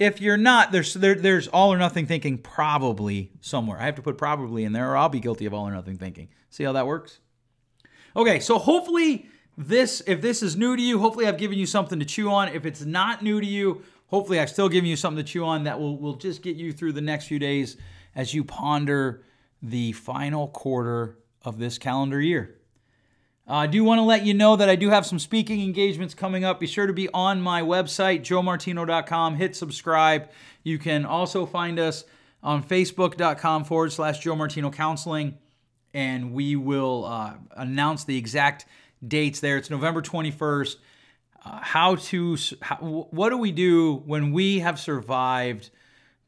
If 0.00 0.20
you're 0.20 0.36
not, 0.36 0.72
there's 0.72 0.92
there, 0.94 1.14
there's 1.14 1.46
all 1.46 1.72
or 1.72 1.78
nothing 1.78 2.06
thinking 2.06 2.38
probably 2.38 3.30
somewhere. 3.40 3.78
I 3.80 3.86
have 3.86 3.94
to 3.94 4.02
put 4.02 4.18
probably 4.18 4.64
in 4.64 4.72
there, 4.72 4.90
or 4.90 4.96
I'll 4.96 5.08
be 5.08 5.20
guilty 5.20 5.46
of 5.46 5.54
all 5.54 5.68
or 5.68 5.72
nothing 5.72 5.98
thinking. 5.98 6.28
See 6.50 6.64
how 6.64 6.72
that 6.72 6.86
works? 6.86 7.20
Okay, 8.18 8.40
so 8.40 8.58
hopefully 8.58 9.28
this, 9.56 10.02
if 10.04 10.20
this 10.20 10.42
is 10.42 10.56
new 10.56 10.74
to 10.76 10.82
you, 10.82 10.98
hopefully 10.98 11.28
I've 11.28 11.38
given 11.38 11.56
you 11.56 11.66
something 11.66 12.00
to 12.00 12.04
chew 12.04 12.32
on. 12.32 12.48
If 12.48 12.66
it's 12.66 12.84
not 12.84 13.22
new 13.22 13.40
to 13.40 13.46
you, 13.46 13.84
hopefully 14.08 14.40
I've 14.40 14.50
still 14.50 14.68
given 14.68 14.90
you 14.90 14.96
something 14.96 15.24
to 15.24 15.32
chew 15.32 15.44
on 15.44 15.62
that 15.64 15.78
will 15.78 15.96
will 15.96 16.16
just 16.16 16.42
get 16.42 16.56
you 16.56 16.72
through 16.72 16.94
the 16.94 17.00
next 17.00 17.28
few 17.28 17.38
days 17.38 17.76
as 18.16 18.34
you 18.34 18.42
ponder 18.42 19.22
the 19.62 19.92
final 19.92 20.48
quarter 20.48 21.16
of 21.42 21.60
this 21.60 21.78
calendar 21.78 22.20
year. 22.20 22.56
Uh, 23.48 23.54
I 23.54 23.66
do 23.68 23.84
want 23.84 24.00
to 24.00 24.02
let 24.02 24.26
you 24.26 24.34
know 24.34 24.56
that 24.56 24.68
I 24.68 24.74
do 24.74 24.90
have 24.90 25.06
some 25.06 25.20
speaking 25.20 25.62
engagements 25.62 26.12
coming 26.12 26.44
up. 26.44 26.58
Be 26.58 26.66
sure 26.66 26.88
to 26.88 26.92
be 26.92 27.08
on 27.14 27.40
my 27.40 27.62
website, 27.62 28.22
joemartino.com. 28.22 29.36
Hit 29.36 29.54
subscribe. 29.54 30.28
You 30.64 30.78
can 30.78 31.06
also 31.06 31.46
find 31.46 31.78
us 31.78 32.04
on 32.42 32.64
facebook.com 32.64 33.62
forward 33.62 33.92
slash 33.92 34.18
Joe 34.18 34.34
Martino 34.34 34.72
Counseling. 34.72 35.38
And 35.94 36.32
we 36.32 36.56
will 36.56 37.04
uh, 37.04 37.34
announce 37.56 38.04
the 38.04 38.16
exact 38.16 38.66
dates 39.06 39.40
there. 39.40 39.56
It's 39.56 39.70
November 39.70 40.02
21st. 40.02 40.76
Uh, 41.44 41.60
how 41.62 41.94
to, 41.96 42.36
how, 42.60 42.76
what 42.76 43.30
do 43.30 43.38
we 43.38 43.52
do 43.52 44.02
when 44.06 44.32
we 44.32 44.58
have 44.58 44.78
survived 44.78 45.70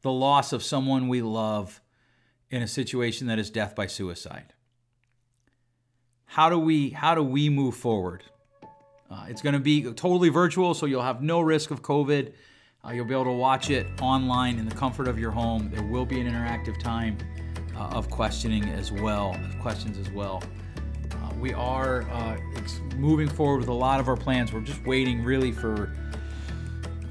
the 0.01 0.11
loss 0.11 0.53
of 0.53 0.63
someone 0.63 1.07
we 1.07 1.21
love 1.21 1.81
in 2.49 2.61
a 2.61 2.67
situation 2.67 3.27
that 3.27 3.37
is 3.39 3.49
death 3.49 3.75
by 3.75 3.87
suicide? 3.87 4.53
how 6.31 6.49
do 6.49 6.57
we 6.57 6.91
how 6.91 7.13
do 7.13 7.21
we 7.21 7.49
move 7.49 7.75
forward? 7.75 8.23
Uh, 9.09 9.25
it's 9.27 9.41
going 9.41 9.53
to 9.53 9.59
be 9.59 9.83
totally 9.83 10.29
virtual, 10.29 10.73
so 10.73 10.85
you'll 10.85 11.01
have 11.01 11.21
no 11.21 11.41
risk 11.41 11.71
of 11.71 11.81
COVID. 11.81 12.31
Uh, 12.85 12.91
you'll 12.91 13.05
be 13.05 13.13
able 13.13 13.25
to 13.25 13.31
watch 13.31 13.69
it 13.69 13.85
online 14.01 14.57
in 14.57 14.65
the 14.65 14.73
comfort 14.73 15.09
of 15.09 15.19
your 15.19 15.31
home. 15.31 15.69
There 15.69 15.83
will 15.83 16.05
be 16.05 16.21
an 16.21 16.31
interactive 16.31 16.79
time 16.79 17.17
of 17.91 18.09
questioning 18.09 18.69
as 18.69 18.91
well, 18.91 19.35
questions 19.59 19.97
as 19.97 20.09
well. 20.11 20.43
Uh, 21.11 21.33
we 21.39 21.53
are 21.53 22.03
uh, 22.11 22.37
moving 22.95 23.27
forward 23.27 23.59
with 23.59 23.69
a 23.69 23.73
lot 23.73 23.99
of 23.99 24.07
our 24.07 24.17
plans. 24.17 24.53
We're 24.53 24.61
just 24.61 24.85
waiting 24.85 25.23
really 25.23 25.51
for 25.51 25.95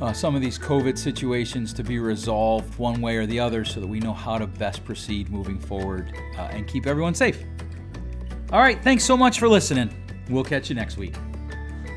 uh, 0.01 0.13
some 0.13 0.35
of 0.35 0.41
these 0.41 0.59
COVID 0.59 0.97
situations 0.97 1.73
to 1.75 1.85
be 1.85 1.99
resolved 1.99 2.79
one 2.79 3.01
way 3.01 3.17
or 3.17 3.27
the 3.27 3.39
other 3.39 3.65
so 3.65 3.81
that 3.81 3.87
we 3.87 4.01
know 4.01 4.15
how 4.15 4.39
to 4.39 4.47
best 4.47 4.85
proceed 4.85 5.31
moving 5.31 5.59
forward 5.59 6.17
and 6.39 6.67
keep 6.67 6.87
everyone 6.87 7.15
safe. 7.15 7.45
All 8.53 8.61
right, 8.61 8.83
thanks 8.83 9.05
so 9.05 9.17
much 9.17 9.39
for 9.39 9.49
listening. 9.49 9.95
We'll 10.31 10.45
catch 10.45 10.71
you 10.71 10.75
next 10.75 10.97
week. 10.97 11.15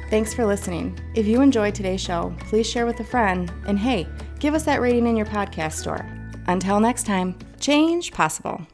Thanks 0.09 0.33
for 0.33 0.45
listening. 0.45 0.99
If 1.15 1.25
you 1.25 1.41
enjoyed 1.41 1.73
today's 1.73 2.01
show, 2.01 2.35
please 2.41 2.69
share 2.69 2.85
with 2.85 2.99
a 2.99 3.03
friend. 3.03 3.51
And 3.65 3.79
hey, 3.79 4.07
give 4.39 4.53
us 4.53 4.63
that 4.65 4.81
rating 4.81 5.07
in 5.07 5.15
your 5.15 5.25
podcast 5.25 5.73
store. 5.73 6.05
Until 6.47 6.79
next 6.79 7.05
time, 7.05 7.35
change 7.59 8.11
possible. 8.11 8.67